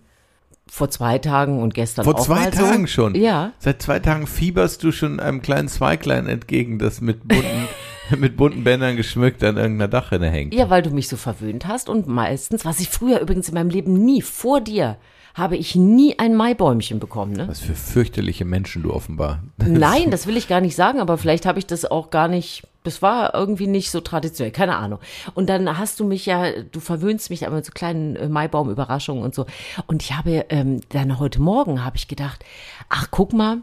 Vor 0.67 0.89
zwei 0.89 1.17
Tagen 1.17 1.61
und 1.61 1.73
gestern 1.73 2.05
Vor 2.05 2.15
auch 2.15 2.21
zwei 2.21 2.45
mal 2.45 2.51
Tagen 2.51 2.81
so. 2.83 2.87
schon? 2.87 3.15
Ja. 3.15 3.51
Seit 3.59 3.81
zwei 3.81 3.99
Tagen 3.99 4.25
fieberst 4.25 4.81
du 4.83 4.91
schon 4.93 5.19
einem 5.19 5.41
kleinen 5.41 5.67
Zweiglein 5.67 6.27
entgegen, 6.27 6.79
das 6.79 7.01
mit 7.01 7.27
bunten 7.27 7.67
mit 8.17 8.37
bunten 8.37 8.63
Bändern 8.63 8.95
geschmückt 8.95 9.43
an 9.43 9.57
irgendeiner 9.57 9.87
Dachrinne 9.87 10.29
hängt. 10.29 10.53
Ja, 10.53 10.69
weil 10.69 10.81
du 10.81 10.91
mich 10.91 11.07
so 11.07 11.17
verwöhnt 11.17 11.67
hast 11.67 11.89
und 11.89 12.07
meistens, 12.07 12.65
was 12.65 12.79
ich 12.79 12.89
früher 12.89 13.19
übrigens 13.19 13.49
in 13.49 13.55
meinem 13.55 13.69
Leben 13.69 13.93
nie 13.93 14.21
vor 14.21 14.61
dir 14.61 14.97
habe 15.33 15.55
ich 15.55 15.75
nie 15.75 16.19
ein 16.19 16.35
Maibäumchen 16.35 16.99
bekommen. 16.99 17.33
Ne? 17.33 17.47
Was 17.47 17.61
für 17.61 17.73
fürchterliche 17.73 18.45
Menschen 18.45 18.83
du 18.83 18.93
offenbar. 18.93 19.41
Nein, 19.57 20.11
das 20.11 20.27
will 20.27 20.37
ich 20.37 20.47
gar 20.47 20.61
nicht 20.61 20.75
sagen, 20.75 20.99
aber 20.99 21.17
vielleicht 21.17 21.45
habe 21.45 21.59
ich 21.59 21.65
das 21.65 21.89
auch 21.89 22.09
gar 22.09 22.27
nicht. 22.27 22.63
Das 22.83 23.01
war 23.01 23.35
irgendwie 23.35 23.67
nicht 23.67 23.91
so 23.91 24.01
traditionell, 24.01 24.51
keine 24.51 24.75
Ahnung. 24.75 24.99
Und 25.35 25.49
dann 25.49 25.77
hast 25.77 25.99
du 25.99 26.03
mich 26.03 26.25
ja, 26.25 26.51
du 26.63 26.79
verwöhnst 26.79 27.29
mich 27.29 27.45
aber 27.45 27.57
mit 27.57 27.65
so 27.65 27.71
kleinen 27.71 28.15
äh, 28.15 28.27
Maibaumüberraschungen 28.27 29.23
und 29.23 29.35
so. 29.35 29.45
Und 29.85 30.01
ich 30.01 30.13
habe 30.13 30.45
ähm, 30.49 30.81
dann 30.89 31.19
heute 31.19 31.41
Morgen 31.41 31.85
habe 31.85 31.97
ich 31.97 32.07
gedacht, 32.07 32.43
ach 32.89 33.09
guck 33.11 33.33
mal, 33.33 33.57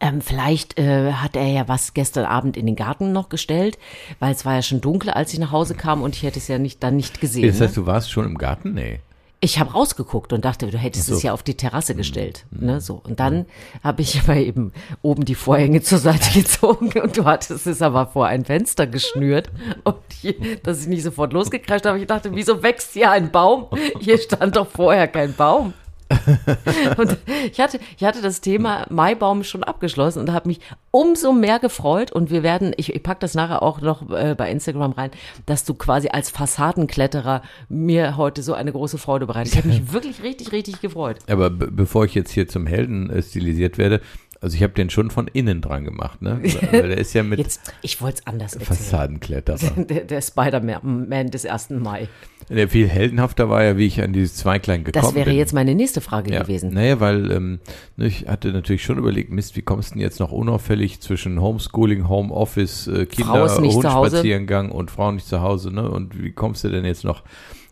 ähm, 0.00 0.20
vielleicht 0.20 0.78
äh, 0.78 1.12
hat 1.12 1.36
er 1.36 1.46
ja 1.46 1.68
was 1.68 1.94
gestern 1.94 2.24
Abend 2.24 2.56
in 2.56 2.66
den 2.66 2.76
Garten 2.76 3.12
noch 3.12 3.28
gestellt, 3.28 3.78
weil 4.18 4.32
es 4.32 4.44
war 4.44 4.54
ja 4.54 4.62
schon 4.62 4.80
dunkel, 4.80 5.10
als 5.10 5.32
ich 5.32 5.38
nach 5.38 5.52
Hause 5.52 5.74
kam 5.74 6.02
und 6.02 6.16
ich 6.16 6.22
hätte 6.22 6.38
es 6.38 6.48
ja 6.48 6.58
nicht 6.58 6.82
dann 6.82 6.96
nicht 6.96 7.20
gesehen. 7.20 7.46
Das 7.46 7.60
heißt, 7.60 7.76
ne? 7.76 7.82
du 7.82 7.86
warst 7.86 8.10
schon 8.10 8.24
im 8.24 8.38
Garten? 8.38 8.74
Nee. 8.74 9.00
Ich 9.40 9.58
habe 9.60 9.72
rausgeguckt 9.72 10.32
und 10.32 10.46
dachte, 10.46 10.66
du 10.70 10.78
hättest 10.78 11.06
so. 11.06 11.14
es 11.14 11.22
ja 11.22 11.32
auf 11.32 11.42
die 11.42 11.56
Terrasse 11.56 11.92
mhm. 11.92 11.98
gestellt. 11.98 12.46
Mhm. 12.50 12.66
Ne, 12.66 12.80
so. 12.80 13.00
Und 13.04 13.20
dann 13.20 13.40
mhm. 13.40 13.46
habe 13.84 14.02
ich 14.02 14.18
aber 14.20 14.36
eben 14.36 14.72
oben 15.02 15.24
die 15.24 15.34
Vorhänge 15.34 15.82
zur 15.82 15.98
Seite 15.98 16.30
gezogen 16.38 16.92
und 17.00 17.16
du 17.16 17.24
hattest 17.24 17.66
es 17.66 17.82
aber 17.82 18.06
vor 18.06 18.26
ein 18.26 18.44
Fenster 18.44 18.86
geschnürt. 18.86 19.50
Und 19.84 19.96
hier, 20.20 20.34
dass 20.62 20.80
ich 20.80 20.88
nicht 20.88 21.02
sofort 21.02 21.32
losgekreischt 21.32 21.84
habe, 21.84 22.00
ich 22.00 22.06
dachte, 22.06 22.34
wieso 22.34 22.62
wächst 22.62 22.94
hier 22.94 23.10
ein 23.10 23.30
Baum? 23.30 23.66
Hier 24.00 24.18
stand 24.18 24.56
doch 24.56 24.68
vorher 24.68 25.06
kein 25.06 25.34
Baum. 25.34 25.74
und 26.96 27.16
ich 27.50 27.60
hatte, 27.60 27.80
ich 27.96 28.04
hatte 28.04 28.22
das 28.22 28.40
Thema 28.40 28.86
Maibaum 28.90 29.42
schon 29.44 29.64
abgeschlossen 29.64 30.20
und 30.20 30.32
habe 30.32 30.48
mich 30.48 30.60
umso 30.90 31.32
mehr 31.32 31.58
gefreut. 31.58 32.12
Und 32.12 32.30
wir 32.30 32.42
werden, 32.42 32.72
ich, 32.76 32.94
ich 32.94 33.02
pack 33.02 33.20
das 33.20 33.34
nachher 33.34 33.62
auch 33.62 33.80
noch 33.80 34.10
äh, 34.10 34.34
bei 34.36 34.50
Instagram 34.50 34.92
rein, 34.92 35.10
dass 35.46 35.64
du 35.64 35.74
quasi 35.74 36.08
als 36.08 36.30
Fassadenkletterer 36.30 37.42
mir 37.68 38.16
heute 38.16 38.42
so 38.42 38.54
eine 38.54 38.72
große 38.72 38.98
Freude 38.98 39.26
bereitest. 39.26 39.56
Ich 39.56 39.58
habe 39.58 39.68
mich 39.68 39.92
wirklich 39.92 40.22
richtig, 40.22 40.52
richtig 40.52 40.80
gefreut. 40.80 41.18
Aber 41.28 41.50
bevor 41.50 42.04
ich 42.04 42.14
jetzt 42.14 42.30
hier 42.30 42.48
zum 42.48 42.66
Helden 42.66 43.10
äh, 43.10 43.22
stilisiert 43.22 43.78
werde, 43.78 44.00
also 44.40 44.54
ich 44.54 44.62
habe 44.62 44.74
den 44.74 44.90
schon 44.90 45.10
von 45.10 45.28
innen 45.28 45.60
dran 45.60 45.84
gemacht, 45.84 46.20
ne? 46.20 46.40
Weil 46.70 46.88
der 46.88 46.98
ist 46.98 47.14
ja 47.14 47.22
mit 47.22 47.38
Jetzt, 47.38 47.72
ich 47.82 48.00
wollte 48.00 48.18
es 48.18 48.26
anders 48.26 48.54
erzählen. 48.54 48.76
Fassadenkletterer. 48.76 49.56
Der, 49.86 50.04
der 50.04 50.20
Spider-Man 50.20 51.30
des 51.30 51.46
1. 51.46 51.70
Mai. 51.70 52.08
Der 52.48 52.68
viel 52.68 52.88
heldenhafter 52.88 53.48
war 53.48 53.62
ja, 53.64 53.76
wie 53.76 53.86
ich 53.86 54.02
an 54.02 54.12
dieses 54.12 54.36
Zweiklein 54.36 54.84
gekommen 54.84 55.02
bin. 55.02 55.08
Das 55.08 55.14
wäre 55.14 55.30
bin. 55.30 55.38
jetzt 55.38 55.52
meine 55.52 55.74
nächste 55.74 56.00
Frage 56.00 56.32
ja. 56.32 56.42
gewesen. 56.42 56.72
Naja, 56.72 57.00
weil 57.00 57.30
ähm, 57.30 57.60
ne, 57.96 58.06
ich 58.06 58.26
hatte 58.26 58.52
natürlich 58.52 58.84
schon 58.84 58.98
überlegt, 58.98 59.30
Mist, 59.30 59.56
wie 59.56 59.62
kommst 59.62 59.90
du 59.90 59.94
denn 59.94 60.02
jetzt 60.02 60.20
noch 60.20 60.32
unauffällig 60.32 61.00
zwischen 61.00 61.40
Homeschooling, 61.40 62.08
Homeoffice, 62.08 62.88
äh, 62.88 63.06
Kinder, 63.06 63.48
Hundspaziergang 63.56 64.70
und 64.70 64.90
Frau 64.90 65.12
nicht 65.12 65.26
zu 65.26 65.40
Hause, 65.40 65.72
ne? 65.72 65.90
Und 65.90 66.22
wie 66.22 66.32
kommst 66.32 66.64
du 66.64 66.68
denn 66.68 66.84
jetzt 66.84 67.04
noch 67.04 67.22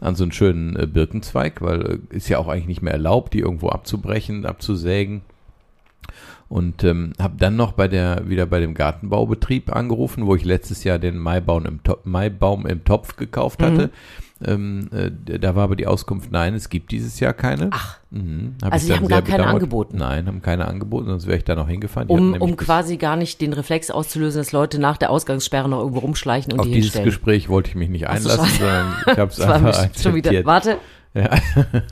an 0.00 0.14
so 0.14 0.25
einen 0.25 0.33
schönen 0.33 0.76
äh, 0.76 0.87
Birkenzweig? 0.87 1.62
Weil 1.62 2.00
äh, 2.11 2.16
ist 2.16 2.28
ja 2.28 2.38
auch 2.38 2.49
eigentlich 2.49 2.66
nicht 2.66 2.83
mehr 2.83 2.94
erlaubt, 2.94 3.35
die 3.35 3.40
irgendwo 3.40 3.68
abzubrechen, 3.68 4.47
abzusägen 4.47 5.23
und 6.48 6.84
ähm, 6.84 7.12
habe 7.20 7.34
dann 7.38 7.56
noch 7.56 7.72
bei 7.72 7.88
der 7.88 8.28
wieder 8.28 8.46
bei 8.46 8.60
dem 8.60 8.74
Gartenbaubetrieb 8.74 9.74
angerufen, 9.74 10.26
wo 10.26 10.34
ich 10.34 10.44
letztes 10.44 10.84
Jahr 10.84 10.98
den 10.98 11.18
Maibaum 11.18 11.66
im, 11.66 11.82
Topf, 11.82 12.04
Maibaum 12.04 12.66
im 12.66 12.84
Topf 12.84 13.16
gekauft 13.16 13.62
hatte. 13.62 13.86
Mhm. 13.86 13.90
Ähm, 14.46 14.90
äh, 14.92 15.38
da 15.38 15.54
war 15.54 15.64
aber 15.64 15.76
die 15.76 15.86
Auskunft, 15.86 16.30
nein, 16.32 16.54
es 16.54 16.68
gibt 16.68 16.90
dieses 16.90 17.20
Jahr 17.20 17.32
keine. 17.32 17.70
Ach. 17.72 17.98
Mhm. 18.10 18.54
also 18.60 18.86
sie 18.86 18.94
haben 18.94 19.08
gar 19.08 19.22
keine 19.22 19.38
bedauert. 19.38 19.54
angeboten? 19.54 19.98
Nein, 19.98 20.26
haben 20.26 20.42
keine 20.42 20.68
angeboten, 20.68 21.06
sonst 21.06 21.26
wäre 21.26 21.38
ich 21.38 21.44
da 21.44 21.54
noch 21.54 21.68
hingefahren. 21.68 22.08
um, 22.08 22.34
um 22.34 22.56
quasi 22.56 22.96
gar 22.96 23.16
nicht 23.16 23.40
den 23.40 23.52
Reflex 23.52 23.90
auszulösen, 23.90 24.40
dass 24.40 24.52
Leute 24.52 24.78
nach 24.78 24.96
der 24.96 25.10
Ausgangssperre 25.10 25.68
noch 25.68 25.80
irgendwo 25.80 26.00
rumschleichen 26.00 26.52
und 26.52 26.60
Auf 26.60 26.66
die 26.66 26.72
dieses 26.72 26.92
hinstellen. 26.92 27.06
Gespräch 27.06 27.48
wollte 27.48 27.70
ich 27.70 27.74
mich 27.76 27.88
nicht 27.88 28.08
einlassen, 28.08 28.44
so, 28.44 28.56
sondern 28.56 28.94
ich 29.06 29.18
habe 29.18 29.30
es 29.30 29.40
einfach 29.40 29.68
akzeptiert. 29.68 30.02
Schon 30.02 30.14
wieder, 30.14 30.44
warte, 30.44 30.78
ja. 31.14 31.30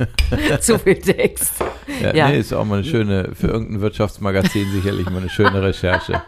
Zu 0.61 0.79
viel 0.79 0.97
Text. 0.97 1.55
Ja, 2.02 2.14
ja. 2.14 2.29
Nee, 2.29 2.41
ist 2.41 2.52
auch 2.52 2.64
mal 2.64 2.81
eine 2.81 2.85
schöne, 2.85 3.31
für 3.35 3.49
irgendein 3.49 3.81
Wirtschaftsmagazin 3.81 4.71
sicherlich 4.73 5.09
mal 5.09 5.19
eine 5.19 5.31
schöne 5.31 5.62
Recherche. 5.62 6.23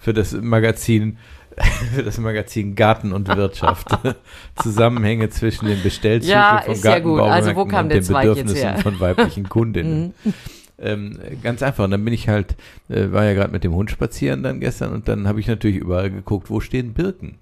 Für 0.00 0.14
das 0.14 0.32
Magazin, 0.32 1.18
für 1.94 2.02
das 2.02 2.18
Magazin 2.18 2.74
Garten 2.74 3.12
und 3.12 3.28
Wirtschaft. 3.28 3.88
Zusammenhänge 4.62 5.28
zwischen 5.28 5.66
den 5.66 5.82
Bestellzyklen 5.82 6.38
ja, 6.38 6.62
von 6.64 6.80
Gartenbaumärkten 6.80 7.58
also, 7.58 7.60
und 7.62 7.88
den 7.90 8.06
Bedürfnissen 8.06 8.76
von 8.78 9.00
weiblichen 9.00 9.48
Kundinnen. 9.48 10.14
Mhm. 10.24 10.34
Ähm, 10.80 11.18
ganz 11.42 11.62
einfach. 11.62 11.84
Und 11.84 11.90
dann 11.90 12.04
bin 12.04 12.14
ich 12.14 12.28
halt, 12.28 12.56
äh, 12.88 13.10
war 13.10 13.24
ja 13.24 13.34
gerade 13.34 13.52
mit 13.52 13.64
dem 13.64 13.74
Hund 13.74 13.90
spazieren 13.90 14.42
dann 14.42 14.60
gestern 14.60 14.92
und 14.92 15.08
dann 15.08 15.26
habe 15.26 15.40
ich 15.40 15.48
natürlich 15.48 15.76
überall 15.76 16.10
geguckt, 16.10 16.50
wo 16.50 16.60
stehen 16.60 16.94
Birken. 16.94 17.38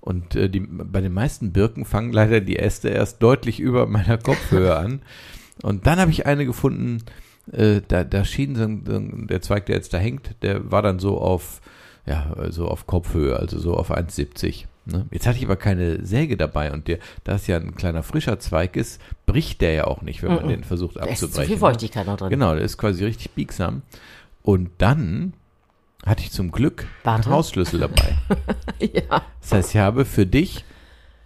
Und 0.00 0.34
äh, 0.34 0.48
die, 0.48 0.60
bei 0.60 1.00
den 1.00 1.12
meisten 1.12 1.52
Birken 1.52 1.84
fangen 1.84 2.12
leider 2.12 2.40
die 2.40 2.58
Äste 2.58 2.88
erst 2.88 3.22
deutlich 3.22 3.60
über 3.60 3.86
meiner 3.86 4.18
Kopfhöhe 4.18 4.76
an. 4.76 5.02
Und 5.62 5.86
dann 5.86 5.98
habe 5.98 6.10
ich 6.10 6.24
eine 6.26 6.46
gefunden, 6.46 7.02
äh, 7.52 7.82
da, 7.86 8.04
da 8.04 8.24
schien 8.24 8.56
so 8.56 8.62
ein, 8.62 9.26
der 9.28 9.42
Zweig, 9.42 9.66
der 9.66 9.76
jetzt 9.76 9.92
da 9.92 9.98
hängt, 9.98 10.36
der 10.42 10.70
war 10.70 10.80
dann 10.80 10.98
so 10.98 11.18
auf, 11.18 11.60
ja, 12.06 12.34
so 12.48 12.66
auf 12.66 12.86
Kopfhöhe, 12.86 13.36
also 13.36 13.58
so 13.58 13.76
auf 13.76 13.90
1,70. 13.90 14.64
Ne? 14.86 15.06
Jetzt 15.10 15.26
hatte 15.26 15.38
ich 15.38 15.44
aber 15.44 15.56
keine 15.56 16.04
Säge 16.04 16.36
dabei 16.36 16.72
und 16.72 16.88
der, 16.88 16.98
da 17.24 17.34
es 17.34 17.46
ja 17.46 17.56
ein 17.56 17.74
kleiner 17.74 18.02
frischer 18.02 18.38
Zweig 18.38 18.76
ist, 18.76 19.00
bricht 19.26 19.60
der 19.60 19.72
ja 19.72 19.84
auch 19.86 20.00
nicht, 20.02 20.22
wenn 20.22 20.34
man 20.34 20.44
mm 20.44 20.46
-mm. 20.46 20.50
den 20.50 20.64
versucht 20.64 20.96
abzubrechen. 20.96 21.20
Da 21.20 21.26
ist 21.26 21.34
zu 21.34 21.42
viel 21.42 21.54
ne? 21.56 21.60
Feuchtigkeit 21.60 22.06
noch 22.06 22.16
drin. 22.16 22.30
Genau, 22.30 22.54
der 22.54 22.64
ist 22.64 22.78
quasi 22.78 23.04
richtig 23.04 23.32
biegsam. 23.32 23.82
Und 24.42 24.70
dann 24.78 25.34
hatte 26.06 26.22
ich 26.22 26.32
zum 26.32 26.50
Glück 26.50 26.86
Warte. 27.04 27.26
einen 27.26 27.34
Hausschlüssel 27.34 27.80
dabei. 27.80 28.16
ja. 28.80 29.22
Das 29.40 29.52
heißt, 29.52 29.74
ich 29.74 29.80
habe 29.80 30.04
für 30.04 30.26
dich 30.26 30.64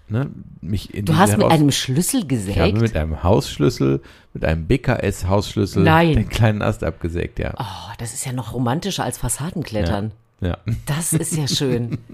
ne, 0.09 0.31
mich 0.61 0.95
in 0.95 1.05
Du 1.05 1.17
hast 1.17 1.37
mit 1.37 1.47
einem 1.47 1.71
Schlüssel 1.71 2.27
gesägt? 2.27 2.57
Ich 2.57 2.63
habe 2.63 2.81
mit 2.81 2.97
einem 2.97 3.23
Hausschlüssel, 3.23 4.03
mit 4.33 4.45
einem 4.45 4.67
BKS-Hausschlüssel 4.67 5.85
den 5.85 6.29
kleinen 6.29 6.63
Ast 6.63 6.85
abgesägt, 6.85 7.39
ja. 7.39 7.55
Oh, 7.59 7.93
das 7.99 8.15
ist 8.15 8.25
ja 8.27 8.33
noch 8.33 8.55
romantischer 8.55 9.05
als 9.05 9.19
Fassadenklettern. 9.19 10.07
Ja. 10.07 10.24
Ja. 10.41 10.59
Das 10.87 11.13
ist 11.13 11.37
ja 11.37 11.49
schön. 11.49 11.99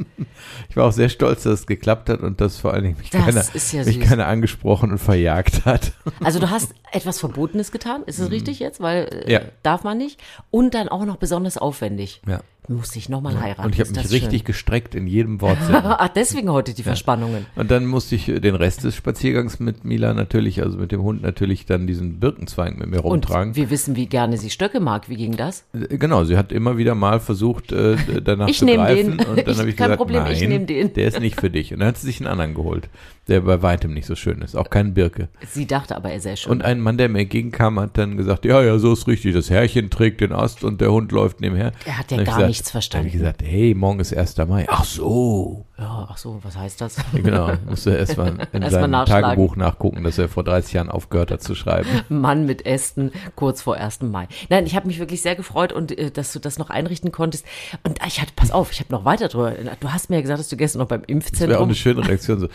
Ich 0.69 0.77
war 0.77 0.87
auch 0.87 0.93
sehr 0.93 1.09
stolz, 1.09 1.43
dass 1.43 1.61
es 1.61 1.67
geklappt 1.67 2.09
hat 2.09 2.21
und 2.21 2.41
dass 2.41 2.57
vor 2.57 2.73
allen 2.73 2.85
Dingen 2.85 2.97
mich, 2.97 3.11
keiner, 3.11 3.45
ja 3.73 3.85
mich 3.85 4.01
keiner 4.01 4.27
angesprochen 4.27 4.91
und 4.91 4.99
verjagt 4.99 5.65
hat. 5.65 5.93
Also 6.25 6.39
du 6.39 6.49
hast 6.49 6.75
etwas 6.93 7.19
Verbotenes 7.19 7.73
getan, 7.73 8.03
ist 8.07 8.19
es 8.19 8.27
mhm. 8.27 8.35
richtig 8.35 8.59
jetzt? 8.59 8.81
Weil 8.81 9.25
äh, 9.27 9.33
ja. 9.33 9.41
darf 9.63 9.85
man 9.85 9.99
nicht. 9.99 10.21
Und 10.51 10.75
dann 10.75 10.89
auch 10.89 11.05
noch 11.05 11.17
besonders 11.17 11.59
aufwendig. 11.59 12.23
Ja 12.27 12.41
musste 12.71 12.99
ich 12.99 13.09
nochmal 13.09 13.35
ja. 13.35 13.41
heiraten. 13.41 13.67
Und 13.67 13.75
ich 13.75 13.81
habe 13.81 13.91
mich 13.91 14.11
richtig 14.11 14.41
schön. 14.41 14.45
gestreckt 14.45 14.95
in 14.95 15.07
jedem 15.07 15.41
Wortsinn. 15.41 15.75
Ach, 15.83 16.09
deswegen 16.09 16.51
heute 16.51 16.75
die 16.75 16.83
Verspannungen. 16.83 17.47
Und 17.57 17.71
dann 17.71 17.87
musste 17.87 18.15
ich 18.15 18.27
den 18.27 18.55
Rest 18.55 18.85
des 18.85 18.95
Spaziergangs 18.95 19.61
mit 19.61 19.85
Mila 19.85 20.15
natürlich, 20.15 20.63
also 20.63 20.79
mit 20.79 20.93
dem 20.93 21.03
Hund 21.03 21.23
natürlich 21.23 21.67
dann 21.67 21.87
diesen 21.87 22.21
Birkenzweig 22.21 22.79
mit 22.79 22.89
mir 22.89 23.01
rumtragen. 23.01 23.51
Und 23.51 23.57
wir 23.57 23.71
wissen, 23.71 23.97
wie 23.97 24.07
gerne 24.07 24.39
sie 24.39 24.51
Stöcke 24.51 24.81
mag. 24.81 25.09
Wie 25.09 25.17
ging 25.17 25.37
das? 25.37 25.65
Äh, 25.73 25.99
genau, 25.99 26.25
sie 26.25 26.37
hat 26.37 26.53
immer 26.53 26.77
wieder 26.77 26.95
mal 26.95 27.21
versucht, 27.21 27.73
äh, 27.73 27.97
danach 28.21 28.49
ich 28.49 28.59
zu 28.59 28.67
greifen. 28.67 29.19
Den. 29.19 29.27
Und 29.27 29.47
dann 29.47 29.59
habe 29.59 29.69
ich 29.69 29.77
Kein 29.77 29.87
gesagt, 29.87 29.97
Problem, 29.97 30.23
nein, 30.23 30.33
ich 30.33 30.41
nehme 30.41 30.67
den. 30.67 30.93
der 30.93 31.09
ist 31.09 31.21
nicht 31.21 31.41
für 31.41 31.51
dich. 31.51 31.73
Und 31.73 31.81
dann 31.81 31.89
hat 31.89 31.99
sie 31.99 32.07
sich 32.07 32.21
einen 32.21 32.29
anderen 32.29 32.55
geholt 32.55 32.89
der 33.31 33.41
bei 33.43 33.63
weitem 33.63 33.95
nicht 33.95 34.07
so 34.07 34.17
schön 34.17 34.43
ist. 34.43 34.57
Auch 34.57 34.69
kein 34.69 34.93
Birke. 34.93 35.29
Sie 35.49 35.67
dachte 35.67 35.97
aber, 35.97 36.11
er 36.11 36.21
sei 36.21 36.37
schön. 36.37 36.51
Und 36.53 36.63
ein 36.63 36.81
Mann, 36.81 36.99
der 36.99 37.09
mir 37.09 37.21
entgegenkam, 37.21 37.79
hat 37.79 37.97
dann 37.97 38.17
gesagt, 38.17 38.45
ja, 38.45 38.63
ja, 38.63 38.79
so 38.79 38.93
ist 38.93 39.07
richtig. 39.07 39.35
Das 39.35 39.49
Herrchen 39.49 39.89
trägt 39.89 40.21
den 40.21 40.33
Ast 40.33 40.65
und 40.65 40.81
der 40.81 40.93
Hund 40.93 41.13
läuft 41.13 41.41
nebenher. 41.41 41.73
Er 41.87 41.99
hat 41.99 42.11
ja 42.11 42.19
gar 42.19 42.27
gesagt, 42.27 42.49
nichts 42.49 42.71
verstanden. 42.71 43.07
Da 43.07 43.11
habe 43.11 43.17
ich 43.17 43.23
gesagt, 43.23 43.43
hey, 43.43 43.75
morgen 43.75 44.01
ist 44.01 44.15
1. 44.15 44.37
Mai. 44.49 44.67
Ach 44.69 44.85
so. 44.85 45.65
Ja, 45.81 46.09
ach 46.11 46.19
so, 46.19 46.39
was 46.43 46.59
heißt 46.59 46.81
das? 46.83 46.97
genau, 47.15 47.53
musste 47.67 47.97
erst 47.97 48.19
mal 48.19 48.35
in 48.53 48.61
erst 48.61 48.75
seinem 48.75 48.93
Tagebuch 49.07 49.57
nachgucken, 49.57 50.05
dass 50.05 50.19
er 50.19 50.29
vor 50.29 50.45
30 50.45 50.75
Jahren 50.75 50.91
aufgehört 50.91 51.31
hat 51.31 51.43
zu 51.43 51.55
schreiben. 51.55 51.89
Mann 52.11 52.45
mit 52.45 52.67
Ästen, 52.67 53.13
kurz 53.35 53.63
vor 53.63 53.77
1. 53.77 54.03
Mai. 54.03 54.29
Nein, 54.51 54.67
ich 54.67 54.77
habe 54.77 54.87
mich 54.87 54.99
wirklich 54.99 55.23
sehr 55.23 55.37
gefreut 55.37 55.73
und 55.73 55.97
äh, 55.97 56.11
dass 56.11 56.35
du 56.35 56.39
das 56.39 56.59
noch 56.59 56.69
einrichten 56.69 57.13
konntest. 57.13 57.47
Und 57.83 57.99
ich 58.07 58.21
hatte, 58.21 58.33
pass 58.37 58.51
auf, 58.51 58.73
ich 58.73 58.81
habe 58.81 58.93
noch 58.93 59.07
weiter 59.07 59.29
drüber. 59.29 59.55
Du 59.81 59.91
hast 59.91 60.11
mir 60.11 60.17
ja 60.17 60.23
gesagt, 60.23 60.41
dass 60.41 60.49
du 60.49 60.57
gestern 60.59 60.81
noch 60.81 60.89
beim 60.89 61.03
Impfzentrum. 61.07 61.41
Das 61.41 61.49
wäre 61.49 61.61
auch 61.61 61.65
eine 61.65 61.75
schöne 61.75 62.07
Reaktion, 62.07 62.41
so, 62.41 62.49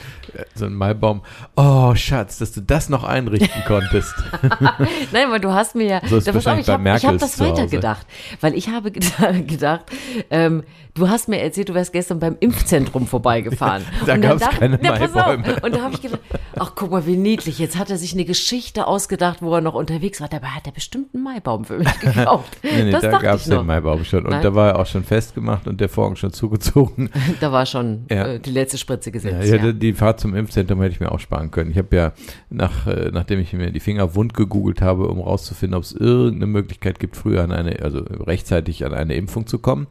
so 0.54 0.65
ein 0.66 0.74
Maibaum. 0.74 1.22
Oh, 1.56 1.96
Schatz, 1.96 2.38
dass 2.38 2.52
du 2.52 2.62
das 2.62 2.90
noch 2.90 3.04
einrichten 3.04 3.64
konntest. 3.68 4.14
Nein, 5.12 5.32
weil 5.32 5.40
du 5.40 5.54
hast 5.54 5.76
mir 5.76 5.86
ja. 5.86 6.02
So 6.08 6.18
ist 6.18 6.28
das 6.28 6.48
auf, 6.48 6.60
ich 6.60 6.70
habe 6.70 6.92
hab 6.92 7.18
das 7.18 7.40
weitergedacht. 7.40 8.06
Weil 8.42 8.54
ich 8.56 8.70
habe 8.70 8.92
gedacht, 8.92 9.86
ähm, 10.30 10.64
du 10.94 11.10
hast 11.10 11.28
mir 11.28 11.40
erzählt, 11.40 11.70
du 11.70 11.74
wärst 11.74 11.94
gestern 11.94 12.20
beim 12.20 12.38
Impfzentrum 12.40 13.08
vorbeigefahren. 13.08 13.84
da 14.06 14.18
gab 14.18 14.42
es 14.42 14.50
keine 14.50 14.80
ja, 14.82 14.98
Maibäume. 14.98 15.56
Und 15.62 15.76
da 15.76 15.82
habe 15.82 15.94
ich 15.94 16.02
gedacht, 16.02 16.22
ach 16.58 16.74
guck 16.76 16.92
mal, 16.92 17.06
wie 17.06 17.18
niedlich. 17.18 17.60
Jetzt 17.60 17.78
hat 17.78 17.90
er 17.90 17.98
sich 17.98 18.14
eine 18.14 18.26
Geschichte 18.26 18.88
ausgedacht, 18.88 19.42
wo 19.42 19.54
er 19.54 19.62
noch 19.62 19.76
unterwegs 19.76 20.22
war. 20.22 20.28
Dabei 20.28 20.48
hat 20.48 20.66
er 20.66 20.72
bestimmt 20.72 21.14
einen 21.14 21.24
Maibaum 21.24 21.66
für 21.66 21.78
mich 21.78 22.00
gekauft. 22.00 22.58
nee, 22.64 22.84
nee, 22.84 22.92
das 22.92 23.02
da 23.02 23.18
gab 23.18 23.36
es 23.36 23.46
den 23.46 23.66
Maibaum 23.66 24.04
schon. 24.06 24.26
Und 24.26 24.32
Nein? 24.32 24.42
da 24.42 24.56
war 24.56 24.70
er 24.70 24.80
auch 24.80 24.86
schon 24.86 25.04
festgemacht 25.04 25.68
und 25.68 25.80
der 25.82 25.90
Vorhang 25.90 26.16
schon 26.16 26.34
zugezogen. 26.34 27.10
da 27.40 27.52
war 27.52 27.66
schon 27.66 28.06
ja. 28.10 28.28
äh, 28.28 28.40
die 28.40 28.52
letzte 28.52 28.78
Spritze 28.78 29.12
gesetzt. 29.12 29.48
Ja, 29.48 29.58
ja. 29.58 29.72
Die 29.72 29.94
Fahrt 29.94 30.20
zum 30.20 30.34
Impfzentrum 30.34 30.45
hätte 30.48 30.88
ich 30.88 31.00
mir 31.00 31.12
auch 31.12 31.20
sparen 31.20 31.52
können. 31.52 31.72
Ich 31.72 31.78
habe 31.78 31.96
ja, 31.96 32.14
nach, 32.50 32.88
äh, 32.88 33.10
nachdem 33.12 33.40
ich 33.40 33.54
mir 33.54 33.72
die 33.72 33.80
Finger 33.80 34.16
wund 34.16 34.34
gegoogelt 34.34 34.82
habe, 34.82 35.08
um 35.08 35.20
rauszufinden, 35.20 35.78
ob 35.78 35.84
es 35.84 35.94
irgendeine 35.94 36.48
Möglichkeit 36.48 37.00
gibt, 37.00 37.16
früher 37.16 37.44
an 37.44 37.52
eine, 37.52 37.80
also 37.82 38.00
rechtzeitig 38.00 38.86
an 38.86 38.94
eine 38.94 39.16
Impfung 39.16 39.48
zu 39.48 39.60
kommen, 39.60 39.88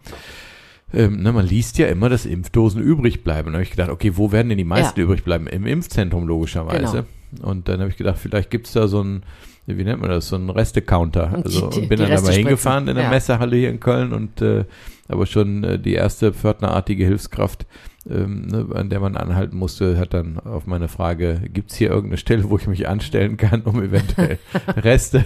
ähm, 0.92 1.22
ne, 1.22 1.32
man 1.32 1.46
liest 1.46 1.78
ja 1.78 1.86
immer, 1.86 2.08
dass 2.08 2.24
Impfdosen 2.24 2.80
übrig 2.80 3.24
bleiben. 3.24 3.48
Da 3.48 3.54
habe 3.54 3.62
ich 3.64 3.70
gedacht, 3.70 3.90
okay, 3.90 4.12
wo 4.16 4.32
werden 4.32 4.48
denn 4.48 4.58
die 4.58 4.64
meisten 4.64 4.98
ja. 4.98 5.04
übrig 5.04 5.24
bleiben? 5.24 5.46
Im 5.46 5.66
Impfzentrum 5.66 6.26
logischerweise. 6.26 7.06
Genau. 7.32 7.50
Und 7.50 7.68
dann 7.68 7.80
habe 7.80 7.90
ich 7.90 7.96
gedacht, 7.96 8.18
vielleicht 8.18 8.50
gibt 8.50 8.66
es 8.68 8.74
da 8.74 8.86
so 8.86 9.02
ein, 9.02 9.24
wie 9.66 9.82
nennt 9.82 10.00
man 10.00 10.10
das, 10.10 10.28
so 10.28 10.36
ein 10.36 10.50
Restecounter. 10.50 11.42
Also 11.44 11.66
und 11.66 11.88
bin 11.88 11.98
dann 11.98 12.10
dabei 12.10 12.34
hingefahren 12.34 12.86
in 12.86 12.94
der 12.94 13.04
ja. 13.04 13.10
Messehalle 13.10 13.56
hier 13.56 13.70
in 13.70 13.80
Köln 13.80 14.12
und 14.12 14.40
äh, 14.40 14.64
aber 15.08 15.26
schon 15.26 15.64
äh, 15.64 15.78
die 15.78 15.94
erste 15.94 16.32
pförtnerartige 16.32 17.04
Hilfskraft 17.04 17.66
ähm, 18.08 18.46
ne, 18.46 18.66
an 18.74 18.90
der 18.90 19.00
man 19.00 19.16
anhalten 19.16 19.56
musste, 19.56 19.98
hat 19.98 20.14
dann 20.14 20.38
auf 20.38 20.66
meine 20.66 20.88
Frage, 20.88 21.40
gibt 21.52 21.70
es 21.70 21.76
hier 21.76 21.88
irgendeine 21.88 22.18
Stelle, 22.18 22.50
wo 22.50 22.58
ich 22.58 22.66
mich 22.66 22.88
anstellen 22.88 23.36
kann, 23.36 23.62
um 23.62 23.82
eventuell 23.82 24.38
Reste, 24.76 25.24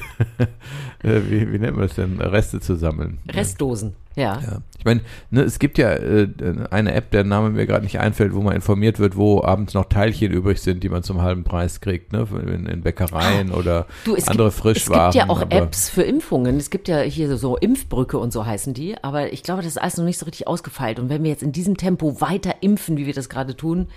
äh, 1.03 1.21
wie, 1.29 1.53
wie 1.53 1.59
nennt 1.59 1.77
man 1.77 1.87
das 1.87 1.97
denn, 1.97 2.21
Reste 2.21 2.61
zu 2.61 2.77
sammeln? 2.77 3.19
Restdosen, 3.29 3.97
ja. 4.15 4.41
ja. 4.41 4.63
Ich 4.79 4.85
meine, 4.85 5.01
ne, 5.31 5.43
es 5.43 5.59
gibt 5.59 5.77
ja 5.77 5.91
äh, 5.93 6.29
eine 6.71 6.95
App, 6.95 7.11
der 7.11 7.25
Name 7.25 7.51
mir 7.51 7.67
gerade 7.67 7.85
nicht 7.85 7.99
einfällt, 7.99 8.33
wo 8.33 8.43
man 8.43 8.55
informiert 8.55 9.01
wird, 9.01 9.17
wo 9.17 9.43
abends 9.43 9.75
noch 9.75 9.87
Teilchen 9.87 10.31
übrig 10.31 10.61
sind, 10.61 10.85
die 10.85 10.89
man 10.89 11.03
zum 11.03 11.21
halben 11.21 11.43
Preis 11.43 11.81
kriegt, 11.81 12.13
ne? 12.13 12.29
in, 12.47 12.67
in 12.67 12.83
Bäckereien 12.83 13.51
ah, 13.53 13.57
oder 13.57 13.87
Du, 14.05 14.15
andere 14.27 14.53
Frischwaren. 14.53 15.09
Es 15.09 15.15
gibt 15.15 15.27
ja 15.27 15.31
auch 15.31 15.51
Apps 15.51 15.89
für 15.89 16.03
Impfungen. 16.03 16.57
Es 16.57 16.71
gibt 16.71 16.87
ja 16.87 17.01
hier 17.01 17.37
so 17.37 17.57
Impfbrücke 17.57 18.19
und 18.19 18.33
so 18.33 18.47
heißen 18.47 18.73
die. 18.73 18.97
Aber 19.03 19.33
ich 19.33 19.43
glaube, 19.43 19.63
das 19.69 19.77
ist 19.77 19.83
alles 19.83 19.99
noch 19.99 20.05
nicht 20.05 20.19
so 20.19 20.25
richtig 20.25 20.47
ausgefeilt. 20.47 20.99
Und 20.99 21.11
wenn 21.11 21.23
wir 21.23 21.31
jetzt 21.31 21.43
in 21.43 21.53
diesem 21.53 21.77
Tempo 21.77 22.21
weiter 22.23 22.57
impfen, 22.63 22.97
wie 22.97 23.07
wir 23.07 23.13
das 23.13 23.29
gerade 23.29 23.55
tun, 23.55 23.89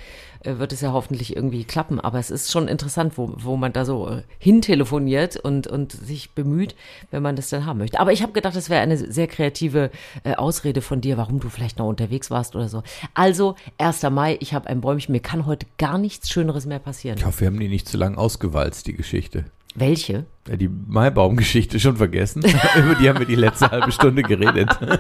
äh, 0.42 0.58
wird 0.58 0.74
es 0.74 0.82
ja 0.82 0.92
hoffentlich 0.92 1.36
irgendwie 1.36 1.64
klappen. 1.64 2.00
Aber 2.00 2.20
es 2.20 2.30
ist 2.30 2.52
schon 2.52 2.68
interessant, 2.68 3.18
wo, 3.18 3.34
wo 3.38 3.56
man 3.56 3.72
da 3.72 3.86
so 3.86 4.10
äh, 4.10 4.24
hintelefoniert 4.38 5.38
und, 5.38 5.68
und 5.68 5.94
sich 5.94 6.32
bemüht, 6.32 6.76
wenn 7.10 7.24
man 7.24 7.38
das 7.38 7.50
dann 7.50 7.66
haben 7.66 7.80
möchte. 7.80 8.00
Aber 8.00 8.12
ich 8.12 8.22
habe 8.22 8.34
gedacht, 8.34 8.56
das 8.56 8.70
wäre 8.70 8.82
eine 8.82 8.98
sehr 8.98 9.28
kreative 9.28 9.92
äh, 10.24 10.36
Ausrede 10.36 10.82
von 10.82 11.00
dir, 11.00 11.16
warum 11.18 11.40
du 11.40 11.48
vielleicht 11.48 11.80
noch 11.80 11.88
unterwegs 11.88 12.30
warst 12.30 12.56
oder 12.56 12.68
so. 12.68 12.84
Also, 13.14 13.56
1. 13.78 14.04
Mai, 14.04 14.38
ich 14.42 14.54
habe 14.54 14.68
ein 14.68 14.82
Bäumchen. 14.82 15.14
Mir 15.14 15.22
kann 15.22 15.46
heute 15.46 15.68
gar 15.78 15.98
nichts 15.98 16.30
Schöneres 16.30 16.66
mehr 16.66 16.80
passieren. 16.80 17.18
Ich 17.18 17.26
hoffe, 17.26 17.42
wir 17.42 17.48
haben 17.48 17.60
die 17.60 17.70
nicht 17.70 17.88
zu 17.88 17.98
lang 17.98 18.18
ausgewalzt, 18.18 18.88
die 18.88 18.94
Geschichte. 18.94 19.46
Welche? 19.76 20.26
Ja, 20.48 20.58
die 20.58 20.70
Maibaum-Geschichte 20.70 21.80
schon 21.80 21.98
vergessen. 21.98 22.44
Über 22.78 22.96
die 22.96 23.10
haben 23.10 23.20
wir 23.20 23.26
die 23.26 23.36
letzte 23.36 23.72
halbe 23.72 23.92
Stunde 23.92 24.24
geredet. 24.24 24.70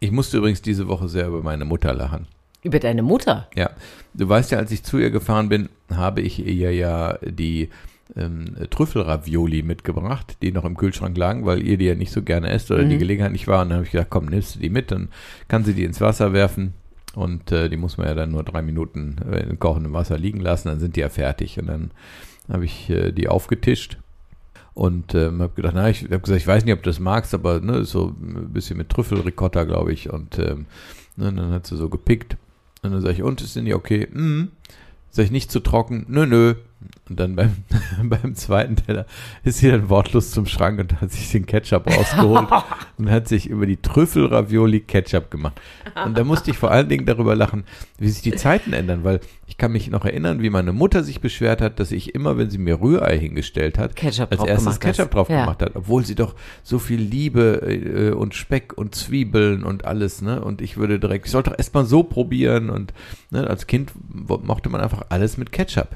ich 0.00 0.10
musste 0.10 0.38
übrigens 0.38 0.62
diese 0.62 0.88
Woche 0.88 1.08
sehr 1.08 1.26
über 1.26 1.42
meine 1.42 1.64
Mutter 1.64 1.92
lachen. 1.92 2.26
Über 2.62 2.78
deine 2.78 3.02
Mutter? 3.02 3.48
Ja, 3.54 3.70
du 4.14 4.28
weißt 4.28 4.52
ja, 4.52 4.58
als 4.58 4.70
ich 4.70 4.84
zu 4.84 4.98
ihr 4.98 5.10
gefahren 5.10 5.48
bin, 5.48 5.68
habe 5.90 6.20
ich 6.20 6.44
ihr 6.44 6.72
ja 6.72 7.18
die 7.22 7.68
ähm, 8.16 8.54
Trüffelravioli 8.70 9.62
mitgebracht, 9.62 10.36
die 10.42 10.52
noch 10.52 10.64
im 10.64 10.76
Kühlschrank 10.76 11.16
lagen, 11.16 11.44
weil 11.44 11.66
ihr 11.66 11.76
die 11.76 11.86
ja 11.86 11.94
nicht 11.94 12.12
so 12.12 12.22
gerne 12.22 12.50
esst 12.50 12.70
oder 12.70 12.84
die 12.84 12.98
Gelegenheit 12.98 13.32
nicht 13.32 13.48
war. 13.48 13.62
Und 13.62 13.70
dann 13.70 13.76
habe 13.76 13.86
ich 13.86 13.92
gedacht, 13.92 14.10
komm, 14.10 14.26
nimmst 14.26 14.56
du 14.56 14.60
die 14.60 14.70
mit, 14.70 14.90
dann 14.90 15.08
kann 15.48 15.64
sie 15.64 15.74
die 15.74 15.84
ins 15.84 16.00
Wasser 16.00 16.32
werfen. 16.32 16.74
Und 17.14 17.52
äh, 17.52 17.68
die 17.68 17.76
muss 17.76 17.96
man 17.96 18.06
ja 18.06 18.14
dann 18.14 18.32
nur 18.32 18.42
drei 18.42 18.62
Minuten 18.62 19.16
äh, 19.30 19.40
in 19.40 19.58
kochendem 19.58 19.92
Wasser 19.92 20.18
liegen 20.18 20.40
lassen, 20.40 20.68
dann 20.68 20.80
sind 20.80 20.96
die 20.96 21.00
ja 21.00 21.08
fertig. 21.08 21.58
Und 21.58 21.66
dann 21.66 21.90
habe 22.48 22.64
ich 22.64 22.90
äh, 22.90 23.12
die 23.12 23.28
aufgetischt 23.28 23.98
und 24.74 25.14
ähm, 25.14 25.40
habe 25.40 25.54
gedacht, 25.54 25.74
na, 25.76 25.88
ich 25.88 26.02
habe 26.02 26.20
gesagt, 26.20 26.40
ich 26.40 26.46
weiß 26.46 26.64
nicht, 26.64 26.74
ob 26.74 26.82
du 26.82 26.90
das 26.90 26.98
magst, 26.98 27.32
aber 27.32 27.60
ne, 27.60 27.84
so 27.84 28.08
ein 28.20 28.52
bisschen 28.52 28.76
mit 28.76 28.88
Trüffelricotta, 28.88 29.64
glaube 29.64 29.92
ich. 29.92 30.10
Und 30.10 30.38
ähm, 30.38 30.66
ne, 31.16 31.32
dann 31.32 31.52
hat 31.52 31.66
sie 31.66 31.76
so 31.76 31.88
gepickt. 31.88 32.36
Und 32.82 32.92
dann 32.92 33.00
sage 33.00 33.14
ich, 33.14 33.22
und 33.22 33.40
ist 33.40 33.56
denn 33.56 33.64
die 33.64 33.74
okay? 33.74 34.08
Mhm. 34.12 34.50
Sag 35.10 35.26
ich 35.26 35.30
nicht 35.30 35.52
zu 35.52 35.60
trocken? 35.60 36.06
Nö, 36.08 36.26
nö. 36.26 36.54
Und 37.08 37.20
dann 37.20 37.36
beim, 37.36 37.56
beim 38.02 38.34
zweiten 38.34 38.76
Teller 38.76 39.06
ist 39.42 39.58
sie 39.58 39.70
dann 39.70 39.88
wortlos 39.90 40.30
zum 40.30 40.46
Schrank 40.46 40.78
und 40.80 41.00
hat 41.00 41.10
sich 41.12 41.30
den 41.30 41.46
Ketchup 41.46 41.86
rausgeholt 41.86 42.48
und 42.98 43.10
hat 43.10 43.28
sich 43.28 43.48
über 43.48 43.66
die 43.66 43.76
Trüffelravioli 43.76 44.80
Ketchup 44.80 45.30
gemacht. 45.30 45.60
Und 46.04 46.16
da 46.16 46.24
musste 46.24 46.50
ich 46.50 46.58
vor 46.58 46.70
allen 46.70 46.88
Dingen 46.88 47.04
darüber 47.06 47.36
lachen, 47.36 47.64
wie 47.98 48.08
sich 48.08 48.22
die 48.22 48.34
Zeiten 48.34 48.72
ändern, 48.72 49.04
weil 49.04 49.20
ich 49.46 49.58
kann 49.58 49.72
mich 49.72 49.90
noch 49.90 50.04
erinnern, 50.04 50.40
wie 50.42 50.50
meine 50.50 50.72
Mutter 50.72 51.04
sich 51.04 51.20
beschwert 51.20 51.60
hat, 51.60 51.78
dass 51.78 51.92
ich 51.92 52.14
immer, 52.14 52.38
wenn 52.38 52.48
sie 52.50 52.58
mir 52.58 52.80
Rührei 52.80 53.18
hingestellt 53.18 53.78
hat, 53.78 53.94
Ketchup 53.96 54.32
als 54.32 54.42
erstes 54.44 54.66
hast. 54.66 54.80
Ketchup 54.80 55.10
drauf 55.10 55.28
Ja. 55.28 55.40
gemacht 55.40 55.60
hat, 55.62 55.76
obwohl 55.76 56.04
sie 56.04 56.14
doch 56.14 56.34
so 56.62 56.78
viel 56.78 57.00
Liebe 57.00 57.60
äh, 57.66 58.10
und 58.12 58.34
Speck 58.34 58.76
und 58.76 58.94
Zwiebeln 58.94 59.62
und 59.62 59.84
alles, 59.84 60.22
ne? 60.22 60.42
Und 60.42 60.62
ich 60.62 60.76
würde 60.76 60.98
direkt, 60.98 61.26
ich 61.26 61.32
sollte 61.32 61.50
doch 61.50 61.58
erstmal 61.58 61.84
so 61.84 62.02
probieren 62.02 62.70
und 62.70 62.94
ne, 63.30 63.46
als 63.46 63.66
Kind 63.66 63.92
mochte 64.14 64.70
man 64.70 64.80
einfach 64.80 65.02
alles 65.10 65.36
mit 65.36 65.52
Ketchup. 65.52 65.88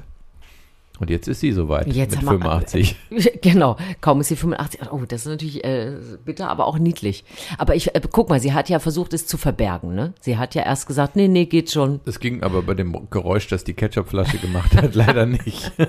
Und 0.99 1.09
jetzt 1.09 1.27
ist 1.27 1.39
sie 1.39 1.51
soweit 1.53 1.87
Jetzt 1.87 2.11
mit 2.11 2.27
haben 2.27 2.39
wir- 2.41 2.49
85. 2.51 2.95
Genau, 3.41 3.77
kaum 4.01 4.19
ist 4.21 4.27
sie 4.27 4.35
85. 4.35 4.91
Oh, 4.91 5.01
das 5.07 5.21
ist 5.21 5.27
natürlich 5.27 5.63
äh, 5.63 5.93
bitter, 6.25 6.49
aber 6.49 6.67
auch 6.67 6.77
niedlich. 6.77 7.23
Aber 7.57 7.75
ich 7.75 7.95
äh, 7.95 8.01
guck 8.11 8.29
mal, 8.29 8.39
sie 8.39 8.53
hat 8.53 8.67
ja 8.69 8.79
versucht, 8.79 9.13
es 9.13 9.25
zu 9.25 9.37
verbergen. 9.37 9.95
Ne? 9.95 10.13
Sie 10.19 10.37
hat 10.37 10.55
ja 10.55 10.63
erst 10.63 10.87
gesagt, 10.87 11.15
nee, 11.15 11.27
nee, 11.27 11.45
geht 11.45 11.71
schon. 11.71 12.01
Das 12.05 12.19
ging 12.19 12.43
aber 12.43 12.61
bei 12.61 12.73
dem 12.73 13.09
Geräusch, 13.09 13.47
das 13.47 13.63
die 13.63 13.73
Ketchupflasche 13.73 14.37
gemacht 14.39 14.75
hat, 14.75 14.93
leider 14.99 15.25
nicht. 15.25 15.71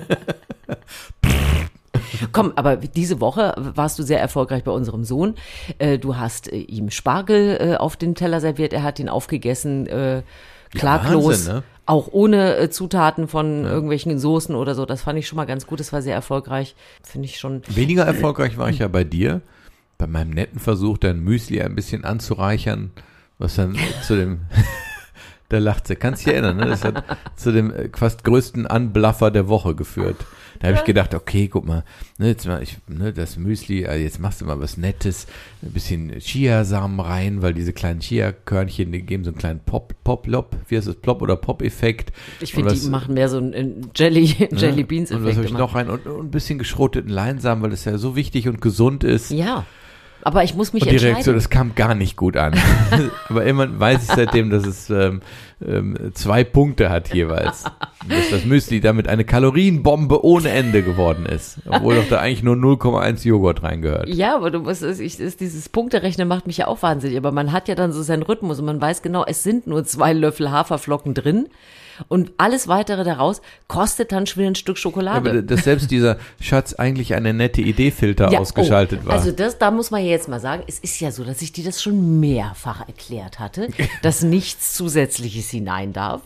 Komm, 2.31 2.53
aber 2.55 2.77
diese 2.77 3.19
Woche 3.19 3.53
warst 3.57 3.97
du 3.99 4.03
sehr 4.03 4.19
erfolgreich 4.19 4.63
bei 4.63 4.71
unserem 4.71 5.03
Sohn. 5.03 5.35
Äh, 5.77 5.97
du 5.97 6.17
hast 6.17 6.51
äh, 6.51 6.57
ihm 6.57 6.89
Spargel 6.89 7.57
äh, 7.59 7.75
auf 7.75 7.95
den 7.97 8.15
Teller 8.15 8.39
serviert, 8.39 8.73
er 8.73 8.83
hat 8.83 8.99
ihn 8.99 9.09
aufgegessen, 9.09 9.87
äh, 9.87 10.21
klaglos. 10.71 11.47
Wahnsinn, 11.47 11.53
ne? 11.55 11.63
Auch 11.91 12.07
ohne 12.13 12.55
äh, 12.55 12.69
Zutaten 12.69 13.27
von 13.27 13.65
irgendwelchen 13.65 14.17
Soßen 14.17 14.55
oder 14.55 14.75
so. 14.75 14.85
Das 14.85 15.01
fand 15.01 15.19
ich 15.19 15.27
schon 15.27 15.35
mal 15.35 15.43
ganz 15.43 15.67
gut. 15.67 15.81
Das 15.81 15.91
war 15.91 16.01
sehr 16.01 16.15
erfolgreich. 16.15 16.73
Finde 17.03 17.25
ich 17.25 17.37
schon. 17.37 17.63
Weniger 17.67 18.03
erfolgreich 18.05 18.57
war 18.57 18.69
ich 18.69 18.79
ja 18.79 18.87
bei 18.87 19.03
dir, 19.03 19.41
bei 19.97 20.07
meinem 20.07 20.29
netten 20.29 20.57
Versuch, 20.57 20.97
dein 20.97 21.19
Müsli 21.19 21.61
ein 21.61 21.75
bisschen 21.75 22.05
anzureichern, 22.05 22.91
was 23.39 23.55
dann 23.55 23.75
zu 24.03 24.15
dem, 24.15 24.39
da 25.49 25.57
lacht 25.57 25.87
sie, 25.87 25.97
kannst 25.97 26.25
dich 26.25 26.33
erinnern, 26.33 26.55
ne? 26.55 26.67
das 26.67 26.85
hat 26.85 27.03
zu 27.35 27.51
dem 27.51 27.73
äh, 27.73 27.89
fast 27.93 28.23
größten 28.23 28.67
Anblaffer 28.67 29.29
der 29.29 29.49
Woche 29.49 29.75
geführt. 29.75 30.15
Da 30.61 30.67
habe 30.67 30.77
ich 30.77 30.83
gedacht, 30.83 31.13
okay, 31.15 31.47
guck 31.47 31.65
mal, 31.65 31.83
ne, 32.17 32.27
jetzt 32.27 32.45
mal 32.45 32.61
ich, 32.61 32.77
ne, 32.87 33.11
das 33.13 33.37
Müsli, 33.37 33.85
also 33.85 34.03
jetzt 34.03 34.19
machst 34.19 34.41
du 34.41 34.45
mal 34.45 34.59
was 34.59 34.77
Nettes, 34.77 35.27
ein 35.63 35.71
bisschen 35.71 36.19
Chiasamen 36.19 36.99
rein, 36.99 37.41
weil 37.41 37.53
diese 37.53 37.73
kleinen 37.73 37.99
Chia-Körnchen, 37.99 38.91
die 38.91 39.01
geben 39.01 39.23
so 39.23 39.31
einen 39.31 39.37
kleinen 39.37 39.59
Pop, 39.59 39.95
Pop, 40.03 40.27
Lop, 40.27 40.55
wie 40.67 40.77
heißt 40.77 40.87
das, 40.87 40.95
Plop 40.95 41.21
oder 41.21 41.35
Pop-Effekt. 41.35 42.13
Ich 42.39 42.53
finde, 42.53 42.73
die 42.73 42.87
machen 42.87 43.15
mehr 43.15 43.29
so 43.29 43.37
einen 43.37 43.89
Jelly, 43.95 44.35
Jelly 44.51 44.83
Beans 44.83 45.11
Und 45.11 45.25
was 45.25 45.35
habe 45.35 45.45
ich 45.45 45.53
noch 45.53 45.75
rein? 45.75 45.89
Und, 45.89 46.05
und 46.05 46.27
ein 46.27 46.31
bisschen 46.31 46.59
geschroteten 46.59 47.09
Leinsamen, 47.09 47.63
weil 47.63 47.71
das 47.71 47.85
ja 47.85 47.97
so 47.97 48.15
wichtig 48.15 48.47
und 48.47 48.61
gesund 48.61 49.03
ist. 49.03 49.31
Ja. 49.31 49.65
Aber 50.23 50.43
ich 50.43 50.55
muss 50.55 50.73
mich 50.73 50.83
Und 50.83 50.91
die. 50.91 50.97
Reaktion, 50.97 51.35
das 51.35 51.49
kam 51.49 51.75
gar 51.75 51.95
nicht 51.95 52.15
gut 52.15 52.37
an. 52.37 52.53
Aber 53.29 53.43
immerhin 53.45 53.79
weiß 53.79 54.03
ich 54.03 54.15
seitdem, 54.15 54.49
dass 54.49 54.65
es 54.65 54.89
ähm, 54.89 55.21
ähm, 55.65 56.11
zwei 56.13 56.43
Punkte 56.43 56.89
hat 56.89 57.13
jeweils. 57.13 57.63
Dass 58.07 58.29
das 58.29 58.45
Müsli 58.45 58.81
damit 58.81 59.07
eine 59.07 59.25
Kalorienbombe 59.25 60.23
ohne 60.25 60.49
Ende 60.49 60.83
geworden 60.83 61.25
ist. 61.25 61.59
Obwohl 61.67 61.95
doch 61.95 62.07
da 62.09 62.19
eigentlich 62.19 62.43
nur 62.43 62.55
0,1 62.55 63.25
Joghurt 63.27 63.63
reingehört. 63.63 64.09
Ja, 64.09 64.35
aber 64.35 64.51
du 64.51 64.59
musst, 64.59 64.81
es- 64.83 64.99
ich, 64.99 65.19
ist, 65.19 65.39
dieses 65.39 65.69
Punkterechnen 65.69 66.27
macht 66.27 66.47
mich 66.47 66.57
ja 66.57 66.67
auch 66.67 66.81
wahnsinnig. 66.81 67.17
Aber 67.17 67.31
man 67.31 67.51
hat 67.51 67.67
ja 67.67 67.75
dann 67.75 67.91
so 67.91 68.01
seinen 68.01 68.23
Rhythmus 68.23 68.59
und 68.59 68.65
man 68.65 68.81
weiß 68.81 69.01
genau, 69.01 69.23
es 69.25 69.43
sind 69.43 69.67
nur 69.67 69.83
zwei 69.85 70.13
Löffel 70.13 70.51
Haferflocken 70.51 71.13
drin. 71.13 71.47
Und 72.07 72.31
alles 72.37 72.67
weitere 72.67 73.03
daraus 73.03 73.41
kostet 73.67 74.11
dann 74.11 74.25
schon 74.27 74.41
wieder 74.41 74.51
ein 74.51 74.55
Stück 74.55 74.77
Schokolade. 74.77 75.29
Aber 75.29 75.41
dass 75.41 75.63
selbst 75.63 75.91
dieser 75.91 76.17
Schatz 76.39 76.73
eigentlich 76.73 77.13
eine 77.13 77.33
nette 77.33 77.61
Idee-Filter 77.61 78.31
Ja, 78.31 78.39
ausgeschaltet 78.39 79.01
oh, 79.03 79.07
war. 79.07 79.13
Also 79.13 79.31
das, 79.31 79.57
da 79.57 79.71
muss 79.71 79.91
man 79.91 80.03
ja 80.03 80.09
jetzt 80.09 80.27
mal 80.27 80.39
sagen, 80.39 80.63
es 80.67 80.79
ist 80.79 80.99
ja 80.99 81.11
so, 81.11 81.23
dass 81.23 81.41
ich 81.41 81.51
dir 81.51 81.63
das 81.63 81.81
schon 81.81 82.19
mehrfach 82.19 82.87
erklärt 82.87 83.39
hatte, 83.39 83.67
dass 84.01 84.21
nichts 84.23 84.73
Zusätzliches 84.73 85.49
hinein 85.49 85.93
darf. 85.93 86.21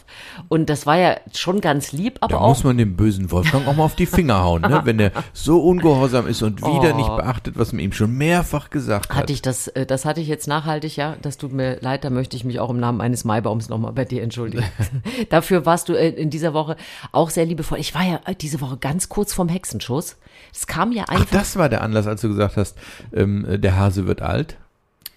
Und 0.48 0.70
das 0.70 0.86
war 0.86 0.98
ja 0.98 1.18
schon 1.34 1.62
ganz 1.62 1.92
lieb, 1.92 2.18
aber 2.22 2.34
da 2.34 2.40
auch 2.40 2.50
muss 2.50 2.64
man 2.64 2.78
dem 2.78 2.96
bösen 2.96 3.32
Wolfgang 3.32 3.68
auch 3.68 3.76
mal 3.76 3.84
auf 3.84 3.96
die 3.96 4.06
Finger 4.06 4.44
hauen, 4.44 4.62
ne? 4.62 4.82
wenn 4.86 5.00
er 5.00 5.12
so 5.34 5.60
ungehorsam 5.62 6.28
ist 6.28 6.42
und 6.42 6.62
wieder 6.62 6.94
Oh. 6.94 6.98
nicht 6.98 7.16
beachtet, 7.16 7.58
was 7.58 7.74
man 7.74 7.80
ihm 7.80 7.92
schon 7.92 8.12
mehrfach 8.12 8.70
gesagt 8.70 9.10
hat. 9.10 9.16
hatte 9.16 9.34
ich 9.34 9.42
das, 9.42 9.68
äh, 9.70 9.86
das 9.86 10.06
hatte 10.06 10.22
ich 10.22 10.28
jetzt 10.28 10.48
nachhaltig, 10.48 10.96
ja. 10.98 11.16
Das 11.22 11.38
tut 11.38 11.52
mir 11.52 11.78
leid, 11.82 12.04
da 12.04 12.10
möchte 12.10 12.36
ich 12.38 12.44
mich 12.44 12.60
auch 12.60 12.70
im 12.70 12.80
Namen 12.80 13.02
eines 13.02 13.24
Maibaums 13.26 13.70
nochmal 13.70 13.92
bei 13.94 14.06
dir 14.06 14.22
entschuldigen. 14.24 14.64
Dafür 15.30 15.65
warst 15.66 15.90
du 15.90 15.94
äh, 15.94 16.10
in 16.10 16.30
dieser 16.30 16.54
Woche 16.54 16.76
auch 17.12 17.30
sehr 17.30 17.46
liebevoll. 17.46 17.80
Ich 17.80 17.94
war 17.96 18.04
ja 18.04 18.20
äh, 18.26 18.36
diese 18.36 18.62
Woche 18.62 18.78
ganz 18.78 19.10
kurz 19.10 19.34
vorm 19.34 19.50
Hexenschuss. 19.50 20.18
Es 20.54 20.68
kam 20.68 20.92
ja 20.92 21.06
Ach, 21.08 21.16
einfach. 21.16 21.32
das 21.32 21.56
war 21.56 21.70
der 21.70 21.82
Anlass, 21.82 22.08
als 22.08 22.22
du 22.22 22.30
gesagt 22.30 22.58
hast, 22.58 22.78
ähm, 23.14 23.46
der 23.62 23.78
Hase 23.78 24.08
wird 24.08 24.22
alt. 24.22 24.58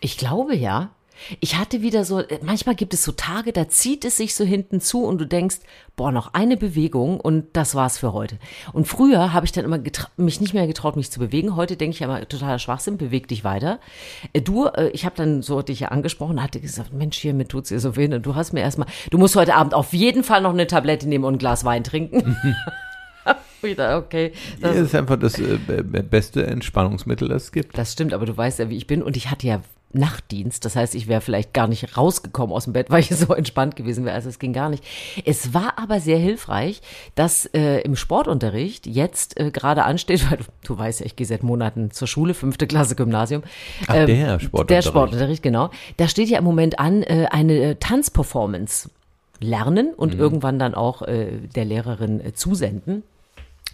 Ich 0.01 0.17
glaube 0.17 0.55
ja. 0.55 0.91
Ich 1.41 1.57
hatte 1.57 1.83
wieder 1.83 2.05
so, 2.05 2.23
manchmal 2.43 2.75
gibt 2.75 2.95
es 2.95 3.03
so 3.03 3.13
Tage, 3.13 3.53
da 3.53 3.69
zieht 3.69 4.05
es 4.05 4.17
sich 4.17 4.35
so 4.35 4.45
hinten 4.45 4.81
zu 4.81 5.05
und 5.05 5.19
du 5.19 5.27
denkst, 5.27 5.57
boah, 5.97 6.13
noch 6.13 6.35
eine 6.35 6.57
Bewegung 6.57 7.19
und 7.21 7.47
das 7.55 7.75
war's 7.75 7.99
für 7.99 8.13
heute. 8.13 8.39
Und 8.73 8.87
früher 8.87 9.33
habe 9.33 9.45
ich 9.45 9.53
dann 9.53 9.65
immer 9.65 9.79
mich 10.17 10.41
nicht 10.41 10.55
mehr 10.55 10.67
getraut, 10.67 10.97
mich 10.97 11.11
zu 11.11 11.19
bewegen. 11.19 11.57
Heute 11.57 11.77
denke 11.77 11.95
ich 11.95 12.01
ja 12.01 12.07
immer, 12.07 12.27
totaler 12.29 12.59
Schwachsinn, 12.59 12.99
beweg 12.99 13.29
dich 13.29 13.45
weiter. 13.45 13.81
Äh, 14.33 14.41
Du, 14.43 14.67
äh, 14.67 14.89
ich 14.91 15.05
habe 15.05 15.17
dann 15.17 15.43
so 15.43 15.61
dich 15.63 15.81
ja 15.81 15.89
angesprochen, 15.89 16.43
hatte 16.43 16.61
gesagt, 16.61 16.93
Mensch, 16.93 17.19
hier, 17.19 17.35
mir 17.35 17.49
tut's 17.49 17.69
dir 17.71 17.81
so 17.81 17.97
weh. 17.97 18.13
Und 18.13 18.25
du 18.25 18.35
hast 18.35 18.53
mir 18.53 18.61
erstmal, 18.61 18.89
du 19.11 19.19
musst 19.19 19.35
heute 19.37 19.55
Abend 19.57 19.75
auf 19.75 19.93
jeden 19.93 20.23
Fall 20.25 20.41
noch 20.41 20.53
eine 20.53 20.67
Tablette 20.67 21.09
nehmen 21.09 21.25
und 21.25 21.35
ein 21.35 21.39
Glas 21.39 21.65
Wein 21.65 21.85
trinken. 21.85 22.37
wieder, 23.63 23.99
okay. 23.99 24.33
Das 24.61 24.73
Das, 24.75 24.81
ist 24.87 24.95
einfach 24.95 25.19
das 25.19 25.39
äh, 25.39 25.59
be- 25.67 25.83
be- 25.83 26.03
beste 26.03 26.47
Entspannungsmittel, 26.47 27.29
das 27.29 27.45
es 27.45 27.53
gibt. 27.53 27.77
Das 27.77 27.93
stimmt, 27.93 28.15
aber 28.15 28.25
du 28.25 28.37
weißt 28.37 28.61
ja, 28.61 28.71
wie 28.71 28.77
ich 28.77 28.87
bin. 28.87 29.03
Und 29.03 29.17
ich 29.17 29.31
hatte 29.31 29.47
ja 29.49 29.61
Nachtdienst. 29.93 30.65
Das 30.65 30.77
heißt, 30.77 30.95
ich 30.95 31.09
wäre 31.09 31.21
vielleicht 31.23 31.55
gar 31.55 31.67
nicht 31.67 31.97
rausgekommen 31.97 32.55
aus 32.55 32.65
dem 32.65 32.73
Bett, 32.75 32.91
weil 32.91 33.01
ich 33.01 33.09
so 33.09 33.33
entspannt 33.35 33.75
gewesen 33.77 34.05
wäre. 34.05 34.15
Also 34.15 34.29
es 34.29 34.39
ging 34.39 34.53
gar 34.53 34.69
nicht. 34.69 34.85
Es 35.25 35.55
war 35.55 35.75
aber 35.79 36.01
sehr 36.01 36.19
hilfreich, 36.19 36.83
dass 37.15 37.47
äh, 37.47 37.81
im 37.81 37.97
Sportunterricht 37.97 38.87
jetzt 38.87 39.39
äh, 39.41 39.51
gerade 39.51 39.85
ansteht, 39.85 40.25
weil 40.31 40.39
du, 40.39 40.45
du 40.65 40.79
weißt 40.79 41.01
ja, 41.01 41.07
ich 41.07 41.17
gehe 41.17 41.27
seit 41.27 41.43
Monaten 41.43 41.91
zur 41.91 42.07
Schule, 42.09 42.35
fünfte 42.35 42.67
Klasse 42.67 42.95
Gymnasium. 42.97 43.43
Ach, 43.87 43.95
Ähm, 43.95 44.07
der 44.07 44.39
Sportunterricht. 44.41 44.71
Der 44.71 44.83
Sportunterricht, 44.83 45.43
genau. 45.43 45.71
Da 45.97 46.09
steht 46.09 46.29
ja 46.29 46.39
im 46.39 46.45
Moment 46.45 46.79
an, 46.79 47.03
äh, 47.03 47.27
eine 47.31 47.79
Tanzperformance 47.79 48.91
lernen 49.41 49.95
und 49.97 50.15
Mhm. 50.15 50.21
irgendwann 50.21 50.59
dann 50.59 50.75
auch 50.75 51.03
äh, 51.03 51.31
der 51.55 51.65
Lehrerin 51.65 52.21
äh, 52.25 52.33
zusenden. 52.35 53.05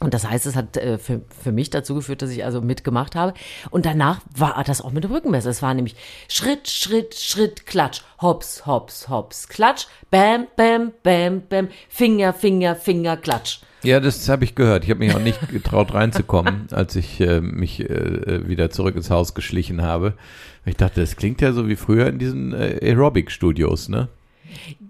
Und 0.00 0.12
das 0.12 0.28
heißt, 0.28 0.44
es 0.46 0.56
hat 0.56 0.76
äh, 0.76 0.98
für, 0.98 1.22
für 1.42 1.52
mich 1.52 1.70
dazu 1.70 1.94
geführt, 1.94 2.20
dass 2.20 2.30
ich 2.30 2.44
also 2.44 2.60
mitgemacht 2.60 3.14
habe. 3.14 3.32
Und 3.70 3.86
danach 3.86 4.20
war 4.36 4.62
das 4.64 4.80
auch 4.80 4.92
mit 4.92 5.08
Rückenmesser. 5.08 5.50
Es 5.50 5.62
war 5.62 5.72
nämlich 5.72 5.94
Schritt, 6.28 6.68
Schritt, 6.68 7.14
Schritt, 7.14 7.64
Klatsch, 7.64 8.02
Hops, 8.20 8.66
Hops, 8.66 9.08
Hops, 9.08 9.48
Klatsch, 9.48 9.86
Bam, 10.10 10.46
Bam, 10.56 10.92
Bam, 11.02 11.42
Bam, 11.48 11.68
Finger, 11.88 12.32
Finger, 12.32 12.74
Finger, 12.74 13.16
Klatsch. 13.16 13.60
Ja, 13.84 14.00
das 14.00 14.28
habe 14.28 14.44
ich 14.44 14.54
gehört. 14.54 14.84
Ich 14.84 14.90
habe 14.90 15.00
mich 15.00 15.14
auch 15.14 15.20
nicht 15.20 15.48
getraut 15.50 15.94
reinzukommen, 15.94 16.68
als 16.72 16.96
ich 16.96 17.20
äh, 17.20 17.40
mich 17.40 17.80
äh, 17.80 18.48
wieder 18.48 18.70
zurück 18.70 18.96
ins 18.96 19.10
Haus 19.10 19.34
geschlichen 19.34 19.82
habe. 19.82 20.14
Ich 20.64 20.76
dachte, 20.76 21.02
das 21.02 21.16
klingt 21.16 21.40
ja 21.40 21.52
so 21.52 21.68
wie 21.68 21.76
früher 21.76 22.06
in 22.08 22.18
diesen 22.18 22.52
äh, 22.52 22.78
Aerobic-Studios, 22.82 23.88
ne? 23.88 24.08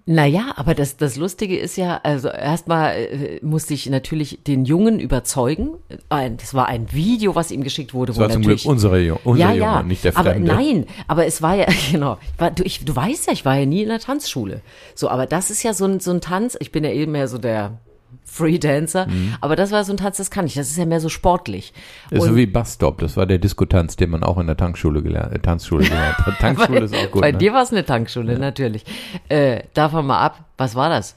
Naja, 0.06 0.52
aber 0.56 0.74
das, 0.74 0.98
das 0.98 1.16
Lustige 1.16 1.58
ist 1.58 1.76
ja, 1.76 1.98
also 2.02 2.28
erstmal 2.28 2.94
äh, 2.94 3.38
musste 3.42 3.72
ich 3.72 3.88
natürlich 3.88 4.40
den 4.46 4.66
Jungen 4.66 5.00
überzeugen. 5.00 5.70
Ein, 6.10 6.36
das 6.36 6.52
war 6.52 6.68
ein 6.68 6.92
Video, 6.92 7.34
was 7.34 7.50
ihm 7.50 7.64
geschickt 7.64 7.94
wurde. 7.94 8.12
Das 8.12 8.18
war 8.18 8.28
zum 8.28 8.42
Glück 8.42 8.60
unsere, 8.66 9.14
unser 9.24 9.40
ja, 9.40 9.48
Junge, 9.52 9.60
ja, 9.60 9.82
nicht 9.82 10.04
der 10.04 10.12
Fremde. 10.12 10.52
Aber 10.52 10.62
nein, 10.62 10.86
aber 11.08 11.26
es 11.26 11.40
war 11.40 11.54
ja, 11.54 11.66
genau, 11.90 12.18
war, 12.36 12.50
du, 12.50 12.62
ich, 12.64 12.84
du 12.84 12.94
weißt 12.94 13.28
ja, 13.28 13.32
ich 13.32 13.44
war 13.44 13.56
ja 13.56 13.64
nie 13.64 13.82
in 13.82 13.88
der 13.88 14.00
Tanzschule. 14.00 14.60
So, 14.94 15.08
aber 15.08 15.26
das 15.26 15.50
ist 15.50 15.62
ja 15.62 15.72
so 15.72 15.86
ein, 15.86 16.00
so 16.00 16.10
ein 16.10 16.20
Tanz, 16.20 16.56
ich 16.60 16.70
bin 16.70 16.84
ja 16.84 16.90
eben 16.90 17.12
mehr 17.12 17.28
so 17.28 17.38
der 17.38 17.78
Freedancer. 18.24 19.06
Mhm. 19.06 19.34
Aber 19.40 19.56
das 19.56 19.70
war 19.70 19.84
so 19.84 19.92
ein 19.92 19.96
Tanz, 19.96 20.16
das 20.16 20.30
kann 20.30 20.46
ich. 20.46 20.54
Das 20.54 20.68
ist 20.68 20.76
ja 20.76 20.86
mehr 20.86 21.00
so 21.00 21.08
sportlich. 21.08 21.72
Und 22.10 22.22
so 22.22 22.36
wie 22.36 22.46
Busstop, 22.46 22.98
das 22.98 23.16
war 23.16 23.26
der 23.26 23.38
Diskotanz, 23.38 23.96
den 23.96 24.10
man 24.10 24.22
auch 24.22 24.38
in 24.38 24.46
der 24.46 24.56
Tankschule 24.56 25.02
gelernt, 25.02 25.34
äh, 25.34 25.38
Tanzschule 25.38 25.84
gelernt 25.84 26.18
hat. 26.18 26.38
Tankschule 26.40 26.80
bei, 26.80 26.84
ist 26.84 26.94
auch 26.94 27.10
gut. 27.10 27.22
Bei 27.22 27.32
ne? 27.32 27.38
dir 27.38 27.52
war 27.52 27.62
es 27.62 27.70
eine 27.70 27.84
Tankschule, 27.84 28.32
ja. 28.32 28.38
natürlich. 28.38 28.84
Äh, 29.28 29.62
davon 29.74 30.06
mal 30.06 30.20
ab, 30.20 30.44
was 30.56 30.74
war 30.74 30.88
das? 30.88 31.16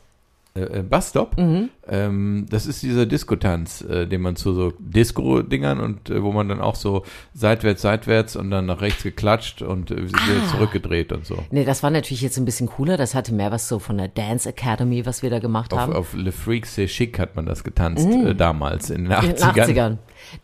Äh, 0.58 0.84
Busstop, 0.84 1.38
mhm. 1.38 1.70
ähm, 1.88 2.46
das 2.50 2.66
ist 2.66 2.82
dieser 2.82 3.06
Diskotanz, 3.06 3.82
äh, 3.82 4.08
den 4.08 4.22
man 4.22 4.36
zu 4.36 4.54
so 4.54 4.74
Disco-Dingern 4.80 5.80
und 5.80 6.10
äh, 6.10 6.24
wo 6.24 6.32
man 6.32 6.50
dann 6.50 6.62
auch 6.62 6.76
so 6.76 7.04
seitwärts, 7.34 7.82
seitwärts 7.82 8.36
und 8.36 8.50
dann 8.50 8.66
nach 8.66 8.82
rechts 8.82 9.04
geklatscht 9.04 9.62
und 9.62 9.92
äh, 9.92 10.08
ah. 10.14 10.52
zurückgedreht 10.52 11.12
und 11.12 11.26
so. 11.26 11.44
Nee, 11.52 11.66
das 11.66 11.84
war 11.84 11.90
natürlich 11.90 12.22
jetzt 12.22 12.38
ein 12.38 12.46
bisschen 12.46 12.68
cooler. 12.68 12.98
Das 12.98 13.14
hatte 13.14 13.34
mehr 13.34 13.52
was 13.52 13.68
so 13.68 13.80
von 13.80 13.98
der 13.98 14.08
Dance 14.08 14.50
Academy, 14.50 15.06
was 15.06 15.22
wir 15.22 15.30
da 15.30 15.40
gemacht 15.40 15.74
auf, 15.74 15.80
haben. 15.80 15.94
Auf 15.94 16.14
Le 16.14 16.32
Freak 16.32 16.66
C'est 16.66 16.88
Chic 16.88 17.20
hat 17.20 17.36
man 17.36 17.46
das 17.46 17.64
getanzt 17.64 18.08
mhm. 18.08 18.28
äh, 18.28 18.36
damals 18.36 18.90
in 18.90 19.04
den 19.04 19.14
80ern. 19.14 19.24
In 19.24 19.36
den 19.36 19.76
80ern. 19.76 19.98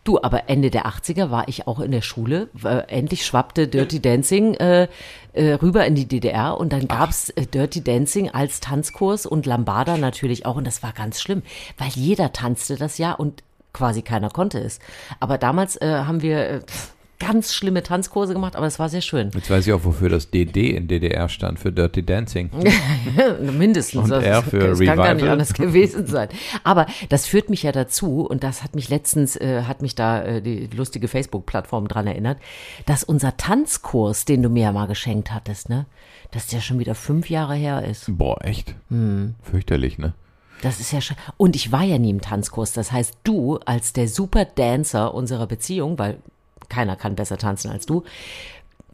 Du, 0.04 0.20
aber 0.22 0.48
Ende 0.48 0.70
der 0.70 0.86
80er 0.86 1.30
war 1.30 1.48
ich 1.48 1.66
auch 1.66 1.80
in 1.80 1.90
der 1.90 2.02
Schule. 2.02 2.48
Äh, 2.62 2.88
endlich 2.88 3.24
schwappte 3.24 3.68
Dirty 3.68 4.00
Dancing 4.00 4.54
äh, 4.54 4.88
äh, 5.32 5.52
rüber 5.54 5.86
in 5.86 5.94
die 5.94 6.06
DDR 6.06 6.58
und 6.58 6.72
dann 6.72 6.88
gab's 6.88 7.30
äh, 7.30 7.46
Dirty 7.46 7.82
Dancing 7.82 8.30
als 8.30 8.60
Tanzkurs 8.60 9.26
und 9.26 9.46
Lambada 9.46 9.96
natürlich 9.96 10.46
auch 10.46 10.56
und 10.56 10.66
das 10.66 10.82
war 10.82 10.92
ganz 10.92 11.20
schlimm, 11.20 11.42
weil 11.78 11.88
jeder 11.88 12.32
tanzte 12.32 12.76
das 12.76 12.98
ja 12.98 13.12
und 13.12 13.42
quasi 13.72 14.02
keiner 14.02 14.30
konnte 14.30 14.60
es. 14.60 14.78
Aber 15.18 15.36
damals 15.36 15.80
haben 15.80 16.22
wir 16.22 16.48
äh, 16.48 16.60
ganz 17.26 17.54
schlimme 17.54 17.82
Tanzkurse 17.82 18.34
gemacht, 18.34 18.54
aber 18.54 18.66
es 18.66 18.78
war 18.78 18.88
sehr 18.88 19.00
schön. 19.00 19.30
Jetzt 19.34 19.48
weiß 19.48 19.66
ich 19.66 19.72
auch, 19.72 19.84
wofür 19.84 20.10
das 20.10 20.30
DD 20.30 20.70
in 20.70 20.88
DDR 20.88 21.28
stand, 21.28 21.58
für 21.58 21.72
Dirty 21.72 22.04
Dancing. 22.04 22.50
Mindestens. 23.58 24.04
Und 24.04 24.10
das, 24.10 24.24
R 24.24 24.42
für 24.42 24.58
das 24.58 24.78
Revival. 24.78 24.96
kann 24.96 25.04
gar 25.04 25.14
nicht 25.14 25.28
anders 25.28 25.54
gewesen 25.54 26.06
sein. 26.06 26.28
Aber 26.64 26.86
das 27.08 27.26
führt 27.26 27.48
mich 27.48 27.62
ja 27.62 27.72
dazu, 27.72 28.26
und 28.26 28.44
das 28.44 28.62
hat 28.62 28.74
mich 28.74 28.90
letztens, 28.90 29.36
äh, 29.36 29.62
hat 29.62 29.80
mich 29.80 29.94
da 29.94 30.22
äh, 30.22 30.42
die 30.42 30.68
lustige 30.74 31.08
Facebook-Plattform 31.08 31.88
dran 31.88 32.06
erinnert, 32.06 32.38
dass 32.84 33.04
unser 33.04 33.36
Tanzkurs, 33.36 34.26
den 34.26 34.42
du 34.42 34.50
mir 34.50 34.64
ja 34.64 34.72
mal 34.72 34.86
geschenkt 34.86 35.32
hattest, 35.32 35.70
ne, 35.70 35.86
dass 36.30 36.48
der 36.48 36.60
schon 36.60 36.78
wieder 36.78 36.94
fünf 36.94 37.30
Jahre 37.30 37.54
her 37.54 37.84
ist. 37.84 38.04
Boah, 38.08 38.44
echt? 38.44 38.74
Hm. 38.90 39.34
Fürchterlich, 39.42 39.98
ne? 39.98 40.12
Das 40.62 40.80
ist 40.80 40.92
ja 40.92 41.00
schon. 41.00 41.16
Und 41.36 41.56
ich 41.56 41.72
war 41.72 41.82
ja 41.82 41.98
nie 41.98 42.10
im 42.10 42.20
Tanzkurs. 42.20 42.72
Das 42.72 42.90
heißt, 42.90 43.18
du 43.24 43.58
als 43.66 43.92
der 43.92 44.08
Super 44.08 44.44
Dancer 44.44 45.12
unserer 45.12 45.46
Beziehung, 45.46 45.98
weil 45.98 46.18
keiner 46.68 46.96
kann 46.96 47.14
besser 47.16 47.38
tanzen 47.38 47.70
als 47.70 47.86
du, 47.86 48.04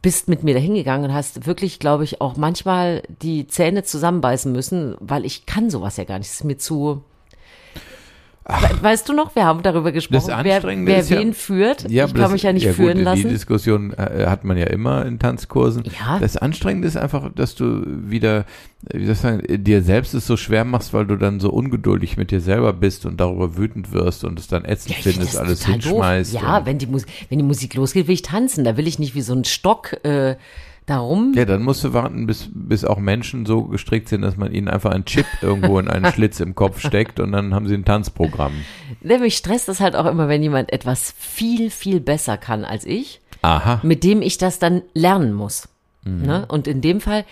bist 0.03 0.29
mit 0.29 0.43
mir 0.43 0.55
dahin 0.55 0.75
gegangen 0.75 1.05
und 1.05 1.15
hast 1.15 1.47
wirklich, 1.47 1.79
glaube 1.79 2.05
ich, 2.05 2.21
auch 2.21 2.37
manchmal 2.37 3.03
die 3.23 3.47
Zähne 3.47 3.83
zusammenbeißen 3.83 4.51
müssen, 4.51 4.97
weil 4.99 5.25
ich 5.25 5.47
kann 5.47 5.69
sowas 5.71 5.97
ja 5.97 6.05
gar 6.05 6.19
nicht. 6.19 6.29
Es 6.29 6.37
ist 6.37 6.45
mir 6.45 6.57
zu, 6.57 7.05
Ach, 8.53 8.83
weißt 8.83 9.09
du 9.09 9.13
noch, 9.13 9.35
wir 9.35 9.45
haben 9.45 9.63
darüber 9.63 9.93
gesprochen, 9.93 10.33
wer, 10.43 10.63
wer 10.63 11.11
wen 11.11 11.29
ja, 11.29 11.33
führt. 11.33 11.91
Ja, 11.91 12.07
ich 12.07 12.13
kann 12.13 12.23
das, 12.23 12.33
mich 12.33 12.43
ja 12.43 12.53
nicht 12.53 12.65
ja 12.65 12.73
führen 12.73 12.99
gut, 12.99 13.05
lassen. 13.05 13.23
Die 13.23 13.29
Diskussion 13.29 13.93
äh, 13.93 14.27
hat 14.27 14.45
man 14.45 14.57
ja 14.57 14.67
immer 14.67 15.07
in 15.07 15.19
Tanzkursen. 15.19 15.85
Ja. 15.85 16.19
Das 16.19 16.37
Anstrengende 16.37 16.89
ist 16.89 16.97
einfach, 16.97 17.31
dass 17.35 17.55
du 17.55 17.83
wieder, 17.87 18.45
wie 18.93 19.05
soll 19.05 19.13
ich 19.13 19.21
sagen, 19.21 19.65
dir 19.65 19.83
selbst 19.83 20.15
es 20.15 20.27
so 20.27 20.37
schwer 20.37 20.65
machst, 20.65 20.93
weil 20.93 21.07
du 21.07 21.17
dann 21.17 21.41
so 21.41 21.51
ungeduldig 21.51 22.17
mit 22.17 22.31
dir 22.31 22.41
selber 22.41 22.73
bist 22.73 23.07
und 23.07 23.21
darüber 23.21 23.57
wütend 23.57 23.93
wirst 23.93 24.25
und 24.25 24.39
es 24.39 24.49
dann 24.49 24.65
ätzend 24.65 24.97
findest, 24.97 25.37
alles 25.37 25.67
hinschmeißt. 25.67 26.35
Doof. 26.35 26.43
Ja, 26.43 26.67
wenn 26.67 26.79
die, 26.79 26.87
Musik, 26.87 27.09
wenn 27.29 27.39
die 27.39 27.45
Musik 27.45 27.75
losgeht, 27.75 28.09
will 28.09 28.15
ich 28.15 28.23
tanzen. 28.23 28.65
Da 28.65 28.77
will 28.77 28.87
ich 28.87 28.99
nicht 28.99 29.15
wie 29.15 29.23
so 29.23 29.35
ein 29.35 29.45
Stock 29.45 30.05
äh, 30.05 30.37
Darum. 30.91 31.33
Ja, 31.37 31.45
dann 31.45 31.63
musst 31.63 31.85
du 31.85 31.93
warten, 31.93 32.27
bis, 32.27 32.49
bis 32.53 32.85
auch 32.85 32.99
Menschen 32.99 33.47
so 33.47 33.63
gestrickt 33.63 34.09
sind, 34.09 34.23
dass 34.23 34.37
man 34.37 34.53
ihnen 34.53 34.67
einfach 34.67 34.91
einen 34.91 35.05
Chip 35.05 35.25
irgendwo 35.41 35.79
in 35.79 35.87
einen 35.87 36.13
Schlitz 36.13 36.41
im 36.41 36.57
Kopf 36.57 36.81
steckt 36.81 37.21
und 37.21 37.31
dann 37.31 37.55
haben 37.55 37.69
sie 37.69 37.75
ein 37.75 37.85
Tanzprogramm. 37.85 38.53
Mich 39.01 39.37
stresst 39.37 39.69
das 39.69 39.79
halt 39.79 39.95
auch 39.95 40.07
immer, 40.07 40.27
wenn 40.27 40.43
jemand 40.43 40.73
etwas 40.73 41.15
viel, 41.17 41.71
viel 41.71 42.01
besser 42.01 42.37
kann 42.37 42.65
als 42.65 42.85
ich. 42.85 43.21
Aha. 43.43 43.79
Mit 43.85 44.03
dem 44.03 44.21
ich 44.21 44.37
das 44.37 44.59
dann 44.59 44.83
lernen 44.93 45.33
muss. 45.33 45.69
Mhm. 46.05 46.23
Ne? 46.23 46.47
Und 46.49 46.67
in 46.67 46.81
dem 46.81 47.01
Fall, 47.01 47.25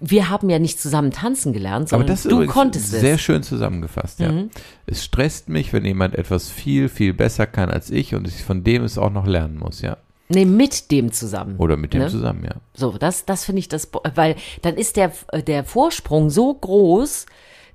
wir 0.00 0.28
haben 0.28 0.50
ja 0.50 0.58
nicht 0.58 0.80
zusammen 0.80 1.10
tanzen 1.10 1.52
gelernt, 1.52 1.88
sondern 1.88 2.06
Aber 2.06 2.12
das 2.12 2.26
ist 2.26 2.32
du 2.32 2.44
konntest 2.46 2.90
sehr 2.90 3.14
es. 3.14 3.20
schön 3.22 3.42
zusammengefasst, 3.42 4.20
ja. 4.20 4.30
Mhm. 4.30 4.50
Es 4.86 5.04
stresst 5.04 5.48
mich, 5.48 5.72
wenn 5.72 5.84
jemand 5.84 6.14
etwas 6.16 6.50
viel, 6.50 6.88
viel 6.88 7.14
besser 7.14 7.46
kann 7.46 7.70
als 7.70 7.90
ich 7.90 8.14
und 8.14 8.28
ich 8.28 8.44
von 8.44 8.62
dem 8.62 8.84
es 8.84 8.98
auch 8.98 9.10
noch 9.10 9.26
lernen 9.26 9.58
muss, 9.58 9.80
ja. 9.80 9.96
Nee, 10.28 10.44
mit 10.44 10.90
dem 10.90 11.12
zusammen. 11.12 11.56
Oder 11.58 11.76
mit 11.76 11.94
dem 11.94 12.02
ne? 12.02 12.08
zusammen, 12.08 12.44
ja. 12.44 12.56
So, 12.74 12.98
das, 12.98 13.24
das 13.24 13.44
finde 13.44 13.60
ich 13.60 13.68
das, 13.68 13.88
weil 14.14 14.36
dann 14.62 14.76
ist 14.76 14.96
der, 14.96 15.12
der 15.46 15.64
Vorsprung 15.64 16.30
so 16.30 16.52
groß, 16.52 17.26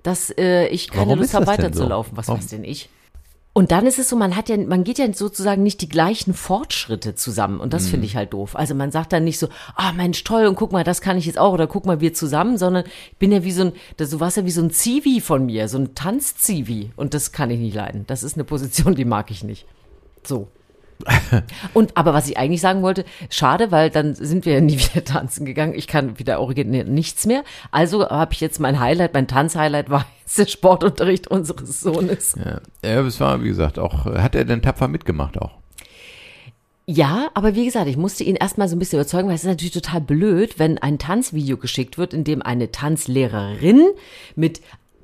dass 0.03 0.31
äh, 0.37 0.67
ich 0.67 0.89
keine 0.89 1.07
Warum 1.07 1.19
Lust 1.19 1.33
habe, 1.33 1.47
weiterzulaufen. 1.47 2.11
so? 2.13 2.17
Was 2.17 2.27
Warum? 2.27 2.39
weiß 2.41 2.47
denn 2.47 2.63
ich? 2.63 2.89
Und 3.53 3.71
dann 3.73 3.85
ist 3.85 3.99
es 3.99 4.07
so, 4.07 4.15
man 4.15 4.37
hat 4.37 4.47
ja, 4.47 4.55
man 4.55 4.85
geht 4.85 4.97
ja 4.97 5.11
sozusagen 5.13 5.61
nicht 5.61 5.81
die 5.81 5.89
gleichen 5.89 6.33
Fortschritte 6.33 7.15
zusammen. 7.15 7.59
Und 7.59 7.73
das 7.73 7.83
Mhm. 7.83 7.87
finde 7.89 8.05
ich 8.05 8.15
halt 8.15 8.31
doof. 8.33 8.55
Also 8.55 8.75
man 8.75 8.91
sagt 8.91 9.11
dann 9.11 9.25
nicht 9.25 9.39
so, 9.39 9.49
ah 9.75 9.91
Mensch, 9.91 10.23
toll, 10.23 10.45
und 10.45 10.55
guck 10.55 10.71
mal, 10.71 10.85
das 10.85 11.01
kann 11.01 11.17
ich 11.17 11.25
jetzt 11.25 11.37
auch, 11.37 11.53
oder 11.53 11.67
guck 11.67 11.85
mal, 11.85 11.99
wir 11.99 12.13
zusammen, 12.13 12.57
sondern 12.57 12.85
ich 13.11 13.17
bin 13.17 13.31
ja 13.31 13.43
wie 13.43 13.51
so 13.51 13.63
ein, 13.65 13.73
das, 13.97 14.09
du 14.11 14.21
warst 14.21 14.37
ja 14.37 14.45
wie 14.45 14.51
so 14.51 14.61
ein 14.61 14.71
Zivi 14.71 15.19
von 15.19 15.45
mir, 15.45 15.67
so 15.67 15.77
ein 15.77 15.95
Tanzzivi. 15.95 16.91
Und 16.95 17.13
das 17.13 17.33
kann 17.33 17.49
ich 17.49 17.59
nicht 17.59 17.75
leiden. 17.75 18.05
Das 18.07 18.23
ist 18.23 18.35
eine 18.35 18.45
Position, 18.45 18.95
die 18.95 19.05
mag 19.05 19.31
ich 19.31 19.43
nicht. 19.43 19.65
So. 20.23 20.47
Und 21.73 21.97
aber 21.97 22.13
was 22.13 22.29
ich 22.29 22.37
eigentlich 22.37 22.61
sagen 22.61 22.81
wollte, 22.81 23.05
schade, 23.29 23.71
weil 23.71 23.89
dann 23.89 24.15
sind 24.15 24.45
wir 24.45 24.53
ja 24.53 24.61
nie 24.61 24.77
wieder 24.93 25.03
tanzen 25.03 25.45
gegangen. 25.45 25.73
Ich 25.75 25.87
kann 25.87 26.19
wieder 26.19 26.39
originär 26.39 26.85
nichts 26.85 27.25
mehr. 27.25 27.43
Also 27.71 28.09
habe 28.09 28.33
ich 28.33 28.41
jetzt 28.41 28.59
mein 28.59 28.79
Highlight, 28.79 29.13
mein 29.13 29.27
Tanzhighlight 29.27 29.89
war 29.89 30.05
jetzt 30.21 30.37
der 30.37 30.47
Sportunterricht 30.47 31.27
unseres 31.27 31.81
Sohnes. 31.81 32.35
Ja, 32.37 32.61
ja 32.83 33.01
es 33.01 33.19
war, 33.19 33.43
wie 33.43 33.49
gesagt, 33.49 33.79
auch, 33.79 34.05
hat 34.05 34.35
er 34.35 34.45
denn 34.45 34.61
tapfer 34.61 34.87
mitgemacht 34.87 35.37
auch? 35.37 35.61
Ja, 36.87 37.29
aber 37.35 37.55
wie 37.55 37.65
gesagt, 37.65 37.87
ich 37.87 37.95
musste 37.95 38.23
ihn 38.23 38.35
erstmal 38.35 38.67
so 38.67 38.75
ein 38.75 38.79
bisschen 38.79 38.99
überzeugen, 38.99 39.27
weil 39.27 39.35
es 39.35 39.43
ist 39.43 39.47
natürlich 39.47 39.71
total 39.71 40.01
blöd, 40.01 40.57
wenn 40.57 40.77
ein 40.77 40.97
Tanzvideo 40.97 41.57
geschickt 41.57 41.97
wird, 41.97 42.13
in 42.13 42.23
dem 42.23 42.41
eine 42.41 42.71
Tanzlehrerin 42.71 43.87
mit 44.35 44.61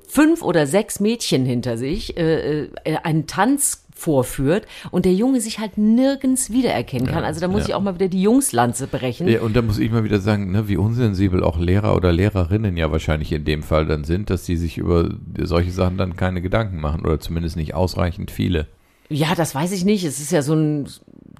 fünf 0.08 0.42
oder 0.42 0.66
sechs 0.66 1.00
Mädchen 1.00 1.44
hinter 1.44 1.78
sich 1.78 2.16
äh, 2.16 2.64
äh, 2.64 2.96
einen 3.04 3.26
Tanz 3.26 3.84
vorführt 3.98 4.66
und 4.90 5.04
der 5.04 5.14
Junge 5.14 5.40
sich 5.40 5.58
halt 5.58 5.76
nirgends 5.76 6.50
wiedererkennen 6.50 7.06
kann. 7.08 7.22
Ja, 7.22 7.26
Also 7.26 7.40
da 7.40 7.48
muss 7.48 7.62
ja. 7.62 7.68
ich 7.68 7.74
auch 7.74 7.82
mal 7.82 7.94
wieder 7.94 8.08
die 8.08 8.22
Jungslanze 8.22 8.86
brechen. 8.86 9.28
Ja, 9.28 9.40
und 9.40 9.56
da 9.56 9.62
muss 9.62 9.78
ich 9.78 9.90
mal 9.90 10.04
wieder 10.04 10.20
sagen, 10.20 10.52
ne, 10.52 10.68
wie 10.68 10.76
unsensibel 10.76 11.42
auch 11.42 11.58
Lehrer 11.58 11.96
oder 11.96 12.12
Lehrerinnen 12.12 12.76
ja 12.76 12.90
wahrscheinlich 12.92 13.32
in 13.32 13.44
dem 13.44 13.62
Fall 13.62 13.86
dann 13.86 14.04
sind, 14.04 14.30
dass 14.30 14.46
sie 14.46 14.56
sich 14.56 14.78
über 14.78 15.10
solche 15.38 15.72
Sachen 15.72 15.98
dann 15.98 16.16
keine 16.16 16.40
Gedanken 16.40 16.80
machen 16.80 17.04
oder 17.04 17.20
zumindest 17.20 17.56
nicht 17.56 17.74
ausreichend 17.74 18.30
viele. 18.30 18.66
Ja, 19.10 19.34
das 19.34 19.54
weiß 19.54 19.72
ich 19.72 19.84
nicht. 19.84 20.04
Es 20.04 20.20
ist 20.20 20.32
ja 20.32 20.42
so 20.42 20.54
ein, 20.54 20.88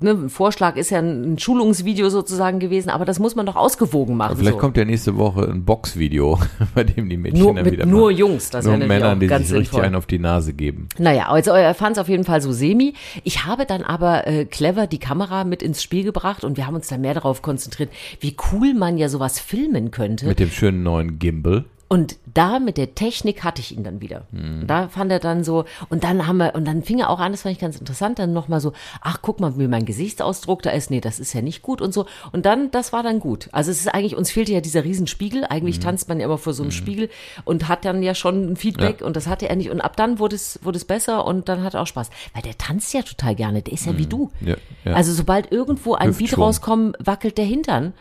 ne, 0.00 0.10
ein 0.10 0.28
Vorschlag 0.28 0.76
ist 0.76 0.90
ja 0.90 0.98
ein 0.98 1.38
Schulungsvideo 1.38 2.08
sozusagen 2.10 2.58
gewesen, 2.58 2.90
aber 2.90 3.04
das 3.04 3.18
muss 3.18 3.34
man 3.34 3.46
doch 3.46 3.56
ausgewogen 3.56 4.16
machen. 4.16 4.36
Vielleicht 4.36 4.54
so. 4.54 4.60
kommt 4.60 4.76
ja 4.76 4.84
nächste 4.84 5.16
Woche 5.16 5.48
ein 5.48 5.64
Boxvideo, 5.64 6.38
bei 6.74 6.84
dem 6.84 7.08
die 7.08 7.16
Mädchen 7.16 7.40
nur, 7.40 7.54
dann 7.54 7.64
mit 7.64 7.72
wieder 7.72 7.86
nur. 7.86 8.10
Jungs, 8.10 8.50
das 8.50 8.64
nur 8.64 8.78
wäre 8.78 8.86
Männern, 8.86 9.20
die 9.20 9.26
ganz 9.26 9.48
sich 9.48 9.58
richtig 9.58 9.80
einen 9.80 9.94
auf 9.94 10.06
die 10.06 10.18
Nase 10.18 10.52
geben. 10.52 10.88
Naja, 10.98 11.28
also 11.28 11.50
er 11.52 11.74
fand 11.74 11.96
es 11.96 12.00
auf 12.00 12.08
jeden 12.08 12.24
Fall 12.24 12.40
so 12.40 12.52
semi. 12.52 12.94
Ich 13.24 13.44
habe 13.44 13.66
dann 13.66 13.82
aber 13.82 14.26
äh, 14.26 14.44
clever 14.44 14.86
die 14.86 14.98
Kamera 14.98 15.44
mit 15.44 15.62
ins 15.62 15.82
Spiel 15.82 16.04
gebracht 16.04 16.44
und 16.44 16.56
wir 16.56 16.66
haben 16.66 16.74
uns 16.74 16.88
dann 16.88 17.00
mehr 17.00 17.14
darauf 17.14 17.42
konzentriert, 17.42 17.90
wie 18.20 18.36
cool 18.52 18.74
man 18.74 18.98
ja 18.98 19.08
sowas 19.08 19.38
filmen 19.38 19.90
könnte. 19.90 20.26
Mit 20.26 20.38
dem 20.38 20.50
schönen 20.50 20.82
neuen 20.82 21.18
Gimbal. 21.18 21.64
Und 21.90 22.16
da 22.34 22.58
mit 22.58 22.76
der 22.76 22.94
Technik 22.94 23.44
hatte 23.44 23.62
ich 23.62 23.74
ihn 23.74 23.82
dann 23.82 24.02
wieder. 24.02 24.26
Mhm. 24.30 24.66
Da 24.66 24.88
fand 24.88 25.10
er 25.10 25.20
dann 25.20 25.42
so, 25.42 25.64
und 25.88 26.04
dann 26.04 26.26
haben 26.26 26.36
wir, 26.36 26.54
und 26.54 26.66
dann 26.66 26.82
fing 26.82 26.98
er 26.98 27.08
auch 27.08 27.18
an, 27.18 27.32
das 27.32 27.42
fand 27.42 27.54
ich 27.54 27.60
ganz 27.60 27.78
interessant, 27.78 28.18
dann 28.18 28.34
nochmal 28.34 28.60
so, 28.60 28.74
ach, 29.00 29.20
guck 29.22 29.40
mal, 29.40 29.58
wie 29.58 29.68
mein 29.68 29.86
Gesichtsausdruck 29.86 30.62
da 30.62 30.70
ist, 30.70 30.90
nee, 30.90 31.00
das 31.00 31.18
ist 31.18 31.32
ja 31.32 31.40
nicht 31.40 31.62
gut 31.62 31.80
und 31.80 31.94
so. 31.94 32.04
Und 32.30 32.44
dann, 32.44 32.70
das 32.70 32.92
war 32.92 33.02
dann 33.02 33.20
gut. 33.20 33.48
Also 33.52 33.70
es 33.70 33.80
ist 33.80 33.88
eigentlich, 33.88 34.16
uns 34.16 34.30
fehlte 34.30 34.52
ja 34.52 34.60
dieser 34.60 34.84
Riesenspiegel. 34.84 35.46
Eigentlich 35.46 35.78
mhm. 35.78 35.84
tanzt 35.84 36.10
man 36.10 36.20
ja 36.20 36.26
immer 36.26 36.36
vor 36.36 36.52
so 36.52 36.62
einem 36.62 36.68
mhm. 36.68 36.76
Spiegel 36.76 37.10
und 37.46 37.68
hat 37.68 37.86
dann 37.86 38.02
ja 38.02 38.14
schon 38.14 38.52
ein 38.52 38.56
Feedback 38.56 39.00
ja. 39.00 39.06
und 39.06 39.16
das 39.16 39.26
hatte 39.26 39.48
er 39.48 39.56
nicht. 39.56 39.70
Und 39.70 39.80
ab 39.80 39.96
dann 39.96 40.18
wurde 40.18 40.36
es, 40.36 40.60
wurde 40.62 40.76
es 40.76 40.84
besser 40.84 41.24
und 41.24 41.48
dann 41.48 41.64
hat 41.64 41.72
er 41.72 41.80
auch 41.80 41.86
Spaß. 41.86 42.10
Weil 42.34 42.42
der 42.42 42.58
tanzt 42.58 42.92
ja 42.92 43.00
total 43.00 43.34
gerne, 43.34 43.62
der 43.62 43.72
ist 43.72 43.86
ja 43.86 43.96
wie 43.96 44.04
mhm. 44.04 44.10
du. 44.10 44.30
Ja, 44.42 44.56
ja. 44.84 44.92
Also 44.92 45.14
sobald 45.14 45.50
irgendwo 45.50 45.94
ein 45.94 46.08
Hüftschwung. 46.08 46.28
Beat 46.28 46.38
rauskommt, 46.38 46.96
wackelt 47.00 47.38
der 47.38 47.46
Hintern. 47.46 47.94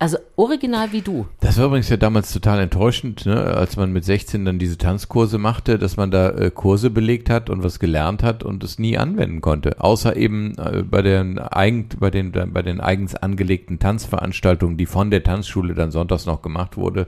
Also 0.00 0.18
original 0.34 0.90
wie 0.92 1.02
du. 1.02 1.26
Das 1.40 1.56
war 1.56 1.66
übrigens 1.66 1.88
ja 1.88 1.96
damals 1.96 2.32
total 2.32 2.60
enttäuschend, 2.60 3.26
ne? 3.26 3.42
als 3.42 3.76
man 3.76 3.92
mit 3.92 4.04
16 4.04 4.44
dann 4.44 4.58
diese 4.58 4.76
Tanzkurse 4.76 5.38
machte, 5.38 5.78
dass 5.78 5.96
man 5.96 6.10
da 6.10 6.30
äh, 6.30 6.50
Kurse 6.50 6.90
belegt 6.90 7.30
hat 7.30 7.48
und 7.48 7.62
was 7.62 7.78
gelernt 7.78 8.24
hat 8.24 8.42
und 8.42 8.64
es 8.64 8.78
nie 8.80 8.98
anwenden 8.98 9.40
konnte. 9.40 9.80
Außer 9.80 10.16
eben 10.16 10.58
äh, 10.58 10.82
bei, 10.82 11.00
den 11.00 11.38
eigen, 11.38 11.88
bei, 12.00 12.10
den, 12.10 12.32
bei 12.32 12.62
den 12.62 12.80
eigens 12.80 13.14
angelegten 13.14 13.78
Tanzveranstaltungen, 13.78 14.76
die 14.76 14.86
von 14.86 15.10
der 15.10 15.22
Tanzschule 15.22 15.74
dann 15.74 15.92
sonntags 15.92 16.26
noch 16.26 16.42
gemacht 16.42 16.76
wurde, 16.76 17.06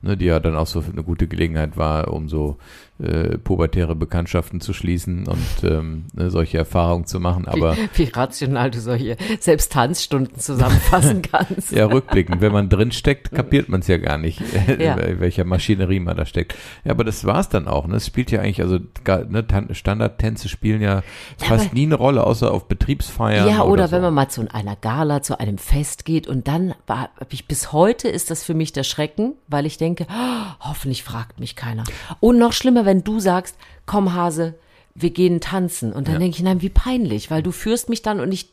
ne? 0.00 0.16
die 0.16 0.26
ja 0.26 0.38
dann 0.38 0.54
auch 0.54 0.68
so 0.68 0.82
eine 0.90 1.02
gute 1.02 1.26
Gelegenheit 1.26 1.76
war, 1.76 2.12
um 2.12 2.28
so 2.28 2.56
äh, 3.00 3.38
pubertäre 3.38 3.94
Bekanntschaften 3.94 4.60
zu 4.60 4.72
schließen 4.72 5.28
und 5.28 5.64
ähm, 5.64 6.06
ne, 6.14 6.30
solche 6.30 6.58
Erfahrungen 6.58 7.06
zu 7.06 7.20
machen. 7.20 7.46
Aber 7.46 7.76
wie, 7.76 8.06
wie 8.06 8.10
rational 8.10 8.70
du 8.70 8.80
solche 8.80 9.16
selbst 9.38 9.72
Tanzstunden 9.72 10.38
zusammenfassen 10.38 11.22
kannst. 11.30 11.72
ja, 11.72 11.86
rückblickend, 11.86 12.40
wenn 12.40 12.52
man 12.52 12.68
drin 12.68 12.90
steckt, 12.90 13.30
kapiert 13.32 13.68
man 13.68 13.80
es 13.80 13.86
ja 13.86 13.98
gar 13.98 14.18
nicht, 14.18 14.40
ja. 14.78 14.94
in 14.94 15.20
welcher 15.20 15.44
Maschinerie 15.44 16.00
man 16.00 16.16
da 16.16 16.26
steckt. 16.26 16.54
Ja, 16.84 16.90
aber 16.90 17.04
das 17.04 17.24
war's 17.24 17.48
dann 17.48 17.68
auch. 17.68 17.86
Ne? 17.86 17.96
Es 17.96 18.06
spielt 18.06 18.30
ja 18.30 18.40
eigentlich, 18.40 18.62
also 18.62 18.78
ne, 19.06 19.44
Standardtänze 19.72 20.48
spielen 20.48 20.82
ja, 20.82 20.96
ja 20.96 21.02
fast 21.38 21.72
nie 21.74 21.84
eine 21.84 21.94
Rolle, 21.94 22.24
außer 22.24 22.50
auf 22.52 22.66
Betriebsfeiern. 22.66 23.48
Ja, 23.48 23.62
oder, 23.62 23.70
oder 23.70 23.88
so. 23.88 23.92
wenn 23.92 24.02
man 24.02 24.14
mal 24.14 24.28
zu 24.28 24.44
einer 24.52 24.76
Gala, 24.76 25.22
zu 25.22 25.38
einem 25.38 25.58
Fest 25.58 26.04
geht 26.04 26.26
und 26.26 26.48
dann 26.48 26.74
war 26.86 27.10
ich 27.30 27.46
bis 27.46 27.72
heute 27.72 28.08
ist 28.08 28.30
das 28.30 28.42
für 28.42 28.54
mich 28.54 28.72
der 28.72 28.82
Schrecken, 28.82 29.34
weil 29.46 29.66
ich 29.66 29.78
denke, 29.78 30.06
oh, 30.10 30.66
hoffentlich 30.68 31.04
fragt 31.04 31.38
mich 31.40 31.54
keiner. 31.54 31.84
Und 32.20 32.38
noch 32.38 32.52
schlimmer, 32.52 32.87
wenn 32.88 33.04
du 33.04 33.20
sagst, 33.20 33.56
komm 33.84 34.14
Hase, 34.14 34.54
wir 34.94 35.10
gehen 35.10 35.40
tanzen. 35.40 35.92
Und 35.92 36.08
dann 36.08 36.14
ja. 36.14 36.20
denke 36.20 36.38
ich, 36.38 36.42
nein, 36.42 36.62
wie 36.62 36.70
peinlich, 36.70 37.30
weil 37.30 37.42
du 37.42 37.52
führst 37.52 37.90
mich 37.90 38.00
dann 38.00 38.18
und 38.18 38.32
ich 38.32 38.50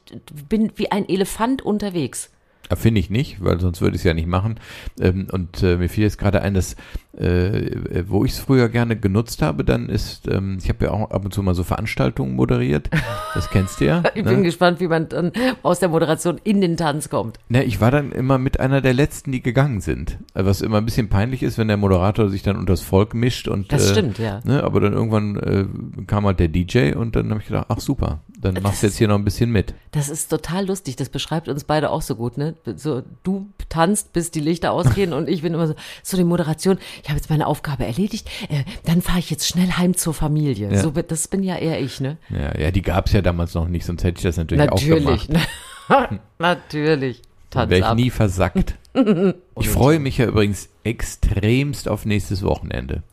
bin 0.49 0.73
wie 0.75 0.91
ein 0.91 1.07
Elefant 1.07 1.61
unterwegs. 1.61 2.31
Finde 2.73 2.99
ich 2.99 3.09
nicht, 3.09 3.43
weil 3.43 3.59
sonst 3.59 3.81
würde 3.81 3.95
ich 3.95 4.01
es 4.01 4.05
ja 4.05 4.13
nicht 4.13 4.27
machen. 4.27 4.59
Ähm, 4.99 5.27
und 5.31 5.61
äh, 5.61 5.77
mir 5.77 5.89
fiel 5.89 6.03
jetzt 6.03 6.17
gerade 6.17 6.41
ein, 6.41 6.53
dass 6.53 6.75
äh, 7.17 8.03
wo 8.07 8.25
ich 8.25 8.33
es 8.33 8.39
früher 8.39 8.69
gerne 8.69 8.97
genutzt 8.97 9.41
habe, 9.41 9.63
dann 9.63 9.89
ist, 9.89 10.27
ähm, 10.27 10.57
ich 10.61 10.69
habe 10.69 10.85
ja 10.85 10.91
auch 10.91 11.11
ab 11.11 11.23
und 11.23 11.33
zu 11.33 11.41
mal 11.43 11.55
so 11.55 11.63
Veranstaltungen 11.63 12.35
moderiert. 12.35 12.89
Das 13.33 13.49
kennst 13.49 13.79
du 13.79 13.85
ja. 13.85 14.03
ich 14.15 14.23
ne? 14.23 14.31
bin 14.31 14.43
gespannt, 14.43 14.79
wie 14.79 14.87
man 14.87 15.07
dann 15.09 15.31
aus 15.63 15.79
der 15.79 15.89
Moderation 15.89 16.39
in 16.43 16.61
den 16.61 16.77
Tanz 16.77 17.09
kommt. 17.09 17.39
Na, 17.47 17.63
ich 17.63 17.79
war 17.79 17.91
dann 17.91 18.11
immer 18.11 18.37
mit 18.37 18.59
einer 18.59 18.81
der 18.81 18.93
letzten, 18.93 19.31
die 19.31 19.41
gegangen 19.41 19.81
sind. 19.81 20.17
Was 20.33 20.61
immer 20.61 20.77
ein 20.77 20.85
bisschen 20.85 21.09
peinlich 21.09 21.43
ist, 21.43 21.57
wenn 21.57 21.67
der 21.67 21.77
Moderator 21.77 22.29
sich 22.29 22.43
dann 22.43 22.57
unter 22.57 22.73
das 22.73 22.81
Volk 22.81 23.13
mischt 23.13 23.47
und. 23.47 23.71
Das 23.71 23.89
äh, 23.89 23.91
stimmt, 23.91 24.19
ja. 24.19 24.41
Ne, 24.43 24.63
aber 24.63 24.81
dann 24.81 24.93
irgendwann 24.93 25.37
äh, 25.37 25.65
kam 26.07 26.25
halt 26.25 26.39
der 26.39 26.49
DJ 26.49 26.93
und 26.93 27.15
dann 27.15 27.29
habe 27.29 27.39
ich 27.39 27.47
gedacht, 27.47 27.67
ach 27.69 27.79
super, 27.79 28.19
dann 28.45 28.61
machst 28.63 28.83
du 28.83 28.87
jetzt 28.87 28.97
hier 28.97 29.07
noch 29.07 29.15
ein 29.15 29.25
bisschen 29.25 29.51
mit. 29.51 29.73
Das 29.91 30.09
ist 30.09 30.29
total 30.29 30.65
lustig. 30.67 30.95
Das 30.95 31.09
beschreibt 31.09 31.49
uns 31.49 31.63
beide 31.63 31.89
auch 31.89 32.01
so 32.01 32.15
gut, 32.15 32.37
ne? 32.37 32.55
So, 32.75 33.03
du 33.23 33.47
tanzt, 33.69 34.13
bis 34.13 34.31
die 34.31 34.39
Lichter 34.39 34.71
ausgehen 34.71 35.13
und 35.13 35.27
ich 35.27 35.41
bin 35.41 35.53
immer 35.53 35.67
so, 35.67 35.75
so 36.03 36.17
die 36.17 36.23
Moderation 36.23 36.77
ich 37.03 37.09
habe 37.09 37.17
jetzt 37.17 37.29
meine 37.29 37.47
Aufgabe 37.47 37.85
erledigt, 37.85 38.27
äh, 38.49 38.63
dann 38.85 39.01
fahre 39.01 39.19
ich 39.19 39.29
jetzt 39.29 39.47
schnell 39.47 39.71
heim 39.71 39.95
zur 39.95 40.13
Familie. 40.13 40.71
Ja. 40.71 40.81
So, 40.81 40.91
das 40.91 41.27
bin 41.27 41.43
ja 41.43 41.57
eher 41.57 41.79
ich, 41.79 41.99
ne? 41.99 42.17
Ja, 42.29 42.57
ja 42.57 42.71
die 42.71 42.81
gab 42.81 43.07
es 43.07 43.13
ja 43.13 43.21
damals 43.21 43.53
noch 43.53 43.67
nicht, 43.67 43.85
sonst 43.85 44.03
hätte 44.03 44.17
ich 44.17 44.23
das 44.23 44.37
natürlich, 44.37 44.65
natürlich. 44.65 45.07
auch 45.07 45.27
gemacht. 45.27 46.19
natürlich. 46.39 47.21
Wäre 47.53 47.77
ich 47.77 47.93
nie 47.93 48.09
versackt. 48.09 48.75
ich 49.59 49.69
freue 49.69 49.99
mich 49.99 50.17
ja 50.17 50.25
übrigens 50.25 50.69
extremst 50.83 51.87
auf 51.87 52.05
nächstes 52.05 52.43
Wochenende. 52.43 53.03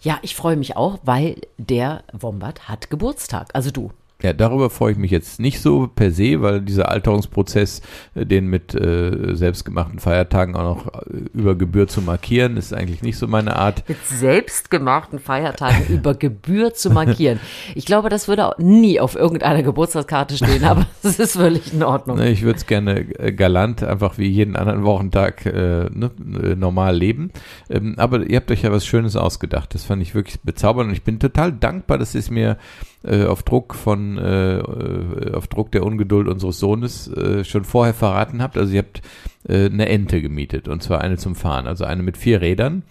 Ja, 0.00 0.18
ich 0.22 0.34
freue 0.34 0.56
mich 0.56 0.76
auch, 0.76 0.98
weil 1.04 1.36
der 1.58 2.02
Wombat 2.12 2.68
hat 2.68 2.90
Geburtstag. 2.90 3.50
Also 3.52 3.70
du. 3.70 3.92
Ja, 4.22 4.32
darüber 4.32 4.70
freue 4.70 4.92
ich 4.92 4.98
mich 4.98 5.10
jetzt 5.10 5.40
nicht 5.40 5.60
so 5.60 5.88
per 5.88 6.12
se, 6.12 6.40
weil 6.40 6.60
dieser 6.60 6.90
Alterungsprozess, 6.90 7.82
äh, 8.14 8.24
den 8.24 8.46
mit 8.46 8.74
äh, 8.74 9.34
selbstgemachten 9.34 9.98
Feiertagen 9.98 10.54
auch 10.54 10.62
noch 10.62 10.86
äh, 10.86 11.24
über 11.34 11.56
Gebühr 11.56 11.88
zu 11.88 12.02
markieren, 12.02 12.56
ist 12.56 12.72
eigentlich 12.72 13.02
nicht 13.02 13.18
so 13.18 13.26
meine 13.26 13.56
Art. 13.56 13.88
Mit 13.88 14.04
selbstgemachten 14.06 15.18
Feiertagen 15.18 15.86
über 15.88 16.14
Gebühr 16.14 16.72
zu 16.72 16.90
markieren. 16.90 17.40
Ich 17.74 17.84
glaube, 17.84 18.08
das 18.08 18.28
würde 18.28 18.46
auch 18.46 18.58
nie 18.58 19.00
auf 19.00 19.16
irgendeiner 19.16 19.62
Geburtstagskarte 19.64 20.36
stehen, 20.36 20.64
aber 20.64 20.86
es 21.02 21.18
ist 21.18 21.32
völlig 21.32 21.72
in 21.72 21.82
Ordnung. 21.82 22.20
Ich 22.20 22.42
würde 22.42 22.58
es 22.58 22.66
gerne 22.66 23.00
äh, 23.18 23.32
galant, 23.32 23.82
einfach 23.82 24.18
wie 24.18 24.28
jeden 24.28 24.54
anderen 24.54 24.84
Wochentag 24.84 25.46
äh, 25.46 25.90
ne, 25.90 26.10
normal 26.56 26.96
leben. 26.96 27.32
Ähm, 27.68 27.94
aber 27.96 28.24
ihr 28.24 28.36
habt 28.36 28.50
euch 28.52 28.62
ja 28.62 28.70
was 28.70 28.86
Schönes 28.86 29.16
ausgedacht. 29.16 29.74
Das 29.74 29.84
fand 29.84 30.00
ich 30.00 30.14
wirklich 30.14 30.40
bezaubernd 30.42 30.90
und 30.90 30.94
ich 30.94 31.02
bin 31.02 31.18
total 31.18 31.52
dankbar, 31.52 31.98
dass 31.98 32.14
es 32.14 32.30
mir 32.30 32.56
äh, 33.04 33.24
auf 33.24 33.42
Druck 33.42 33.74
von, 33.74 34.11
äh, 34.18 34.58
äh, 34.58 35.34
auf 35.34 35.46
Druck 35.46 35.72
der 35.72 35.84
Ungeduld 35.84 36.28
unseres 36.28 36.58
Sohnes 36.58 37.08
äh, 37.08 37.44
schon 37.44 37.64
vorher 37.64 37.94
verraten 37.94 38.42
habt. 38.42 38.56
Also 38.56 38.72
ihr 38.72 38.80
habt 38.80 39.02
äh, 39.48 39.66
eine 39.66 39.88
Ente 39.88 40.22
gemietet 40.22 40.68
und 40.68 40.82
zwar 40.82 41.00
eine 41.00 41.16
zum 41.16 41.34
Fahren, 41.34 41.66
also 41.66 41.84
eine 41.84 42.02
mit 42.02 42.16
vier 42.16 42.40
Rädern 42.40 42.82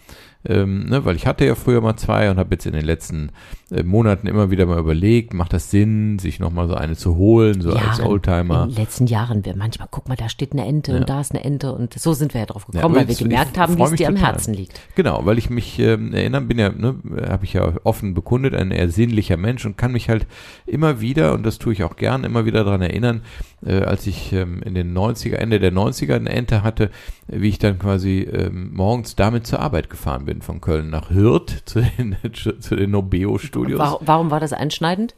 ähm, 0.45 0.85
ne, 0.85 1.05
weil 1.05 1.15
ich 1.15 1.27
hatte 1.27 1.45
ja 1.45 1.55
früher 1.55 1.81
mal 1.81 1.97
zwei 1.97 2.31
und 2.31 2.37
habe 2.37 2.55
jetzt 2.55 2.65
in 2.65 2.73
den 2.73 2.85
letzten 2.85 3.31
äh, 3.71 3.83
Monaten 3.83 4.27
immer 4.27 4.51
wieder 4.51 4.65
mal 4.65 4.79
überlegt, 4.79 5.33
macht 5.33 5.53
das 5.53 5.71
Sinn, 5.71 6.19
sich 6.19 6.39
nochmal 6.39 6.67
so 6.67 6.75
eine 6.75 6.95
zu 6.95 7.15
holen, 7.15 7.61
so 7.61 7.73
Jahren, 7.73 7.89
als 7.89 8.01
Oldtimer? 8.01 8.63
In 8.63 8.69
den 8.69 8.77
letzten 8.77 9.07
Jahren, 9.07 9.45
wir 9.45 9.55
manchmal, 9.55 9.87
guck 9.89 10.09
mal, 10.09 10.15
da 10.15 10.29
steht 10.29 10.51
eine 10.51 10.65
Ente 10.65 10.91
ja. 10.91 10.97
und 10.99 11.09
da 11.09 11.21
ist 11.21 11.31
eine 11.31 11.43
Ente 11.43 11.73
und 11.73 11.93
so 11.97 12.13
sind 12.13 12.33
wir 12.33 12.41
ja 12.41 12.47
drauf 12.47 12.65
gekommen, 12.65 12.95
ja, 12.95 13.01
weil 13.01 13.07
wir 13.07 13.15
gemerkt 13.15 13.57
haben, 13.57 13.77
wie 13.77 13.83
es 13.83 13.91
dir 13.93 14.07
am 14.09 14.15
Herzen 14.15 14.53
liegt. 14.53 14.79
Genau, 14.95 15.25
weil 15.25 15.37
ich 15.37 15.49
mich 15.49 15.79
ähm, 15.79 16.13
erinnern 16.13 16.47
bin 16.47 16.59
ja, 16.59 16.69
ne, 16.69 16.95
habe 17.29 17.45
ich 17.45 17.53
ja 17.53 17.73
offen 17.83 18.13
bekundet, 18.13 18.53
ein 18.55 18.71
eher 18.71 18.89
sinnlicher 18.89 19.37
Mensch 19.37 19.65
und 19.65 19.77
kann 19.77 19.91
mich 19.93 20.09
halt 20.09 20.27
immer 20.65 21.01
wieder, 21.01 21.33
und 21.33 21.45
das 21.45 21.57
tue 21.57 21.73
ich 21.73 21.83
auch 21.83 21.95
gern, 21.95 22.23
immer 22.23 22.45
wieder 22.45 22.63
daran 22.63 22.81
erinnern, 22.81 23.21
äh, 23.65 23.81
als 23.83 24.07
ich 24.07 24.33
ähm, 24.33 24.61
in 24.63 24.73
den 24.73 24.97
90er, 24.97 25.35
Ende 25.35 25.59
der 25.59 25.71
90er 25.71 26.15
eine 26.15 26.29
Ente 26.29 26.63
hatte, 26.63 26.89
wie 27.27 27.49
ich 27.49 27.59
dann 27.59 27.79
quasi 27.79 28.21
ähm, 28.21 28.71
morgens 28.73 29.15
damit 29.15 29.47
zur 29.47 29.59
Arbeit 29.59 29.89
gefahren 29.89 30.25
bin, 30.25 30.41
von 30.41 30.61
Köln 30.61 30.89
nach 30.89 31.09
Hürth 31.09 31.61
zu 31.65 31.81
den, 31.81 32.17
zu 32.33 32.75
den 32.75 32.91
Nobeo-Studios. 33.63 34.07
Warum 34.07 34.31
war 34.31 34.39
das 34.39 34.53
einschneidend? 34.53 35.15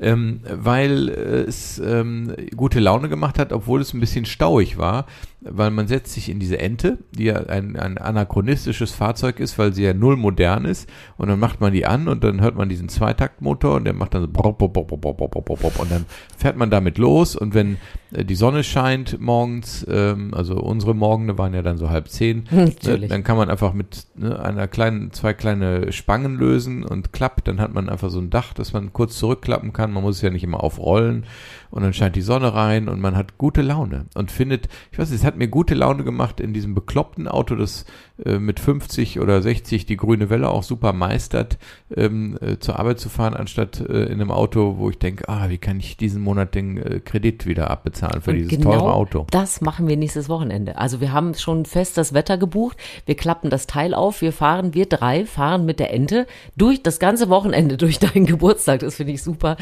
Ähm, 0.00 0.40
weil 0.44 1.08
es 1.08 1.78
ähm, 1.78 2.34
gute 2.56 2.80
Laune 2.80 3.08
gemacht 3.08 3.38
hat, 3.38 3.52
obwohl 3.52 3.80
es 3.80 3.94
ein 3.94 4.00
bisschen 4.00 4.24
stauig 4.24 4.78
war, 4.78 5.06
weil 5.40 5.70
man 5.70 5.88
setzt 5.88 6.12
sich 6.12 6.28
in 6.28 6.38
diese 6.38 6.58
Ente, 6.58 6.98
die 7.12 7.24
ja 7.24 7.36
ein, 7.46 7.76
ein 7.76 7.98
anachronistisches 7.98 8.92
Fahrzeug 8.92 9.40
ist, 9.40 9.58
weil 9.58 9.72
sie 9.72 9.82
ja 9.82 9.94
null 9.94 10.16
modern 10.16 10.64
ist, 10.64 10.88
und 11.16 11.28
dann 11.28 11.38
macht 11.40 11.60
man 11.60 11.72
die 11.72 11.86
an 11.86 12.08
und 12.08 12.22
dann 12.22 12.40
hört 12.40 12.56
man 12.56 12.68
diesen 12.68 12.88
Zweitaktmotor 12.88 13.76
und 13.76 13.84
der 13.84 13.94
macht 13.94 14.14
dann 14.14 14.22
so 14.22 14.28
und 14.28 15.90
dann 15.90 16.06
fährt 16.36 16.56
man 16.56 16.70
damit 16.70 16.98
los. 16.98 17.36
Und 17.36 17.54
wenn 17.54 17.78
äh, 18.12 18.24
die 18.24 18.34
Sonne 18.34 18.62
scheint 18.64 19.20
morgens, 19.20 19.84
ähm, 19.88 20.32
also 20.34 20.56
unsere 20.56 20.94
Morgene 20.94 21.38
waren 21.38 21.54
ja 21.54 21.62
dann 21.62 21.78
so 21.78 21.90
halb 21.90 22.08
zehn, 22.08 22.44
ne, 22.50 23.08
dann 23.08 23.24
kann 23.24 23.36
man 23.36 23.50
einfach 23.50 23.72
mit 23.72 24.06
ne, 24.14 24.38
einer 24.38 24.68
kleinen, 24.68 25.12
zwei 25.12 25.32
kleine 25.34 25.92
Spangen 25.92 26.36
lösen 26.36 26.84
und 26.84 27.12
klappt, 27.12 27.48
dann 27.48 27.60
hat 27.60 27.74
man 27.74 27.88
einfach 27.88 28.10
so 28.10 28.20
ein 28.20 28.30
Dach, 28.30 28.54
das 28.54 28.72
man 28.72 28.92
kurz 28.92 29.18
zurückklappen 29.18 29.72
kann, 29.72 29.81
man 29.90 30.02
muss 30.02 30.16
es 30.16 30.22
ja 30.22 30.30
nicht 30.30 30.44
immer 30.44 30.62
aufrollen 30.62 31.24
und 31.72 31.82
dann 31.82 31.94
scheint 31.94 32.14
die 32.16 32.22
Sonne 32.22 32.54
rein 32.54 32.88
und 32.88 33.00
man 33.00 33.16
hat 33.16 33.38
gute 33.38 33.62
Laune 33.62 34.06
und 34.14 34.30
findet, 34.30 34.68
ich 34.92 34.98
weiß 34.98 35.10
nicht, 35.10 35.20
es 35.20 35.26
hat 35.26 35.36
mir 35.36 35.48
gute 35.48 35.74
Laune 35.74 36.04
gemacht 36.04 36.38
in 36.38 36.52
diesem 36.52 36.74
bekloppten 36.74 37.26
Auto, 37.26 37.56
das 37.56 37.86
äh, 38.24 38.38
mit 38.38 38.60
50 38.60 39.20
oder 39.20 39.40
60 39.40 39.86
die 39.86 39.96
grüne 39.96 40.28
Welle 40.28 40.50
auch 40.50 40.62
super 40.62 40.92
meistert, 40.92 41.58
ähm, 41.96 42.38
äh, 42.40 42.58
zur 42.58 42.78
Arbeit 42.78 43.00
zu 43.00 43.08
fahren, 43.08 43.34
anstatt 43.34 43.80
äh, 43.80 44.04
in 44.04 44.20
einem 44.20 44.30
Auto, 44.30 44.76
wo 44.76 44.90
ich 44.90 44.98
denke, 44.98 45.28
ah, 45.28 45.48
wie 45.48 45.56
kann 45.56 45.80
ich 45.80 45.96
diesen 45.96 46.22
Monat 46.22 46.54
den 46.54 46.76
äh, 46.76 47.00
Kredit 47.00 47.46
wieder 47.46 47.70
abbezahlen 47.70 48.20
für 48.20 48.32
und 48.32 48.36
dieses 48.36 48.50
genau 48.50 48.72
teure 48.72 48.94
Auto. 48.94 49.26
Das 49.30 49.62
machen 49.62 49.88
wir 49.88 49.96
nächstes 49.96 50.28
Wochenende. 50.28 50.76
Also 50.76 51.00
wir 51.00 51.12
haben 51.12 51.34
schon 51.34 51.64
fest 51.64 51.96
das 51.96 52.12
Wetter 52.12 52.36
gebucht, 52.36 52.76
wir 53.06 53.16
klappen 53.16 53.48
das 53.48 53.66
Teil 53.66 53.94
auf, 53.94 54.20
wir 54.20 54.34
fahren, 54.34 54.74
wir 54.74 54.86
drei 54.86 55.24
fahren 55.24 55.64
mit 55.64 55.80
der 55.80 55.92
Ente 55.92 56.26
durch 56.54 56.82
das 56.82 56.98
ganze 56.98 57.30
Wochenende 57.30 57.76
durch 57.78 57.98
deinen 57.98 58.26
Geburtstag. 58.26 58.80
Das 58.80 58.96
finde 58.96 59.14
ich 59.14 59.22
super. 59.22 59.56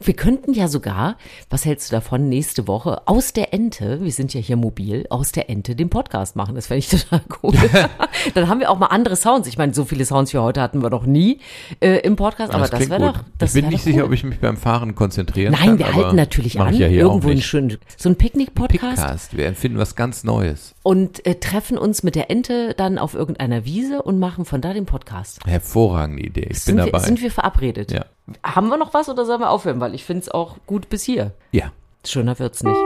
Wir 0.00 0.14
könnten 0.14 0.52
ja 0.52 0.68
sogar, 0.68 1.16
was 1.54 1.64
hältst 1.64 1.92
du 1.92 1.94
davon, 1.94 2.28
nächste 2.28 2.66
Woche 2.66 3.06
aus 3.06 3.32
der 3.32 3.54
Ente, 3.54 4.00
wir 4.02 4.10
sind 4.10 4.34
ja 4.34 4.40
hier 4.40 4.56
mobil, 4.56 5.06
aus 5.08 5.30
der 5.30 5.48
Ente 5.48 5.76
den 5.76 5.88
Podcast 5.88 6.34
machen. 6.34 6.56
Das 6.56 6.66
fände 6.66 6.80
ich 6.80 6.88
total 6.88 7.20
cool. 7.44 7.54
Dann 8.34 8.48
haben 8.48 8.58
wir 8.58 8.68
auch 8.72 8.78
mal 8.80 8.88
andere 8.88 9.14
Sounds. 9.14 9.46
Ich 9.46 9.56
meine, 9.56 9.72
so 9.72 9.84
viele 9.84 10.04
Sounds 10.04 10.34
wie 10.34 10.38
heute 10.38 10.60
hatten 10.60 10.82
wir 10.82 10.90
noch 10.90 11.06
nie 11.06 11.38
äh, 11.78 12.00
im 12.00 12.16
Podcast, 12.16 12.52
aber 12.52 12.66
das, 12.66 12.80
das 12.80 12.90
wäre 12.90 13.12
doch. 13.12 13.20
Das 13.38 13.54
ich 13.54 13.62
bin 13.62 13.70
nicht 13.70 13.84
sicher, 13.84 14.04
ob 14.04 14.10
ich 14.10 14.24
mich 14.24 14.40
beim 14.40 14.56
Fahren 14.56 14.96
konzentrieren 14.96 15.52
Nein, 15.52 15.60
kann. 15.60 15.68
Nein, 15.76 15.78
wir 15.78 15.94
halten 15.94 16.16
natürlich 16.16 16.58
an. 16.58 16.74
Ja 16.74 16.88
irgendwo 16.88 17.30
einen 17.30 17.40
schönen 17.40 17.78
So 17.96 18.08
ein 18.08 18.16
Picknick-Podcast. 18.16 18.96
Pickcast. 18.96 19.36
Wir 19.36 19.46
empfinden 19.46 19.78
was 19.78 19.94
ganz 19.94 20.24
Neues. 20.24 20.73
Und 20.84 21.26
äh, 21.26 21.36
treffen 21.36 21.78
uns 21.78 22.02
mit 22.02 22.14
der 22.14 22.30
Ente 22.30 22.74
dann 22.74 22.98
auf 22.98 23.14
irgendeiner 23.14 23.64
Wiese 23.64 24.02
und 24.02 24.18
machen 24.18 24.44
von 24.44 24.60
da 24.60 24.74
den 24.74 24.84
Podcast. 24.84 25.40
Hervorragende 25.46 26.22
Idee. 26.22 26.48
Ich 26.50 26.60
sind 26.60 26.76
bin 26.76 26.84
dabei. 26.84 27.00
Wir, 27.00 27.06
sind 27.06 27.22
wir 27.22 27.30
verabredet? 27.30 27.90
Ja. 27.90 28.04
Haben 28.44 28.68
wir 28.68 28.76
noch 28.76 28.92
was 28.92 29.08
oder 29.08 29.24
sollen 29.24 29.40
wir 29.40 29.50
aufhören? 29.50 29.80
Weil 29.80 29.94
ich 29.94 30.04
finde 30.04 30.20
es 30.20 30.28
auch 30.28 30.58
gut 30.66 30.90
bis 30.90 31.02
hier. 31.02 31.32
Ja. 31.52 31.72
Schöner 32.04 32.38
wird's 32.38 32.62
nicht. 32.62 32.76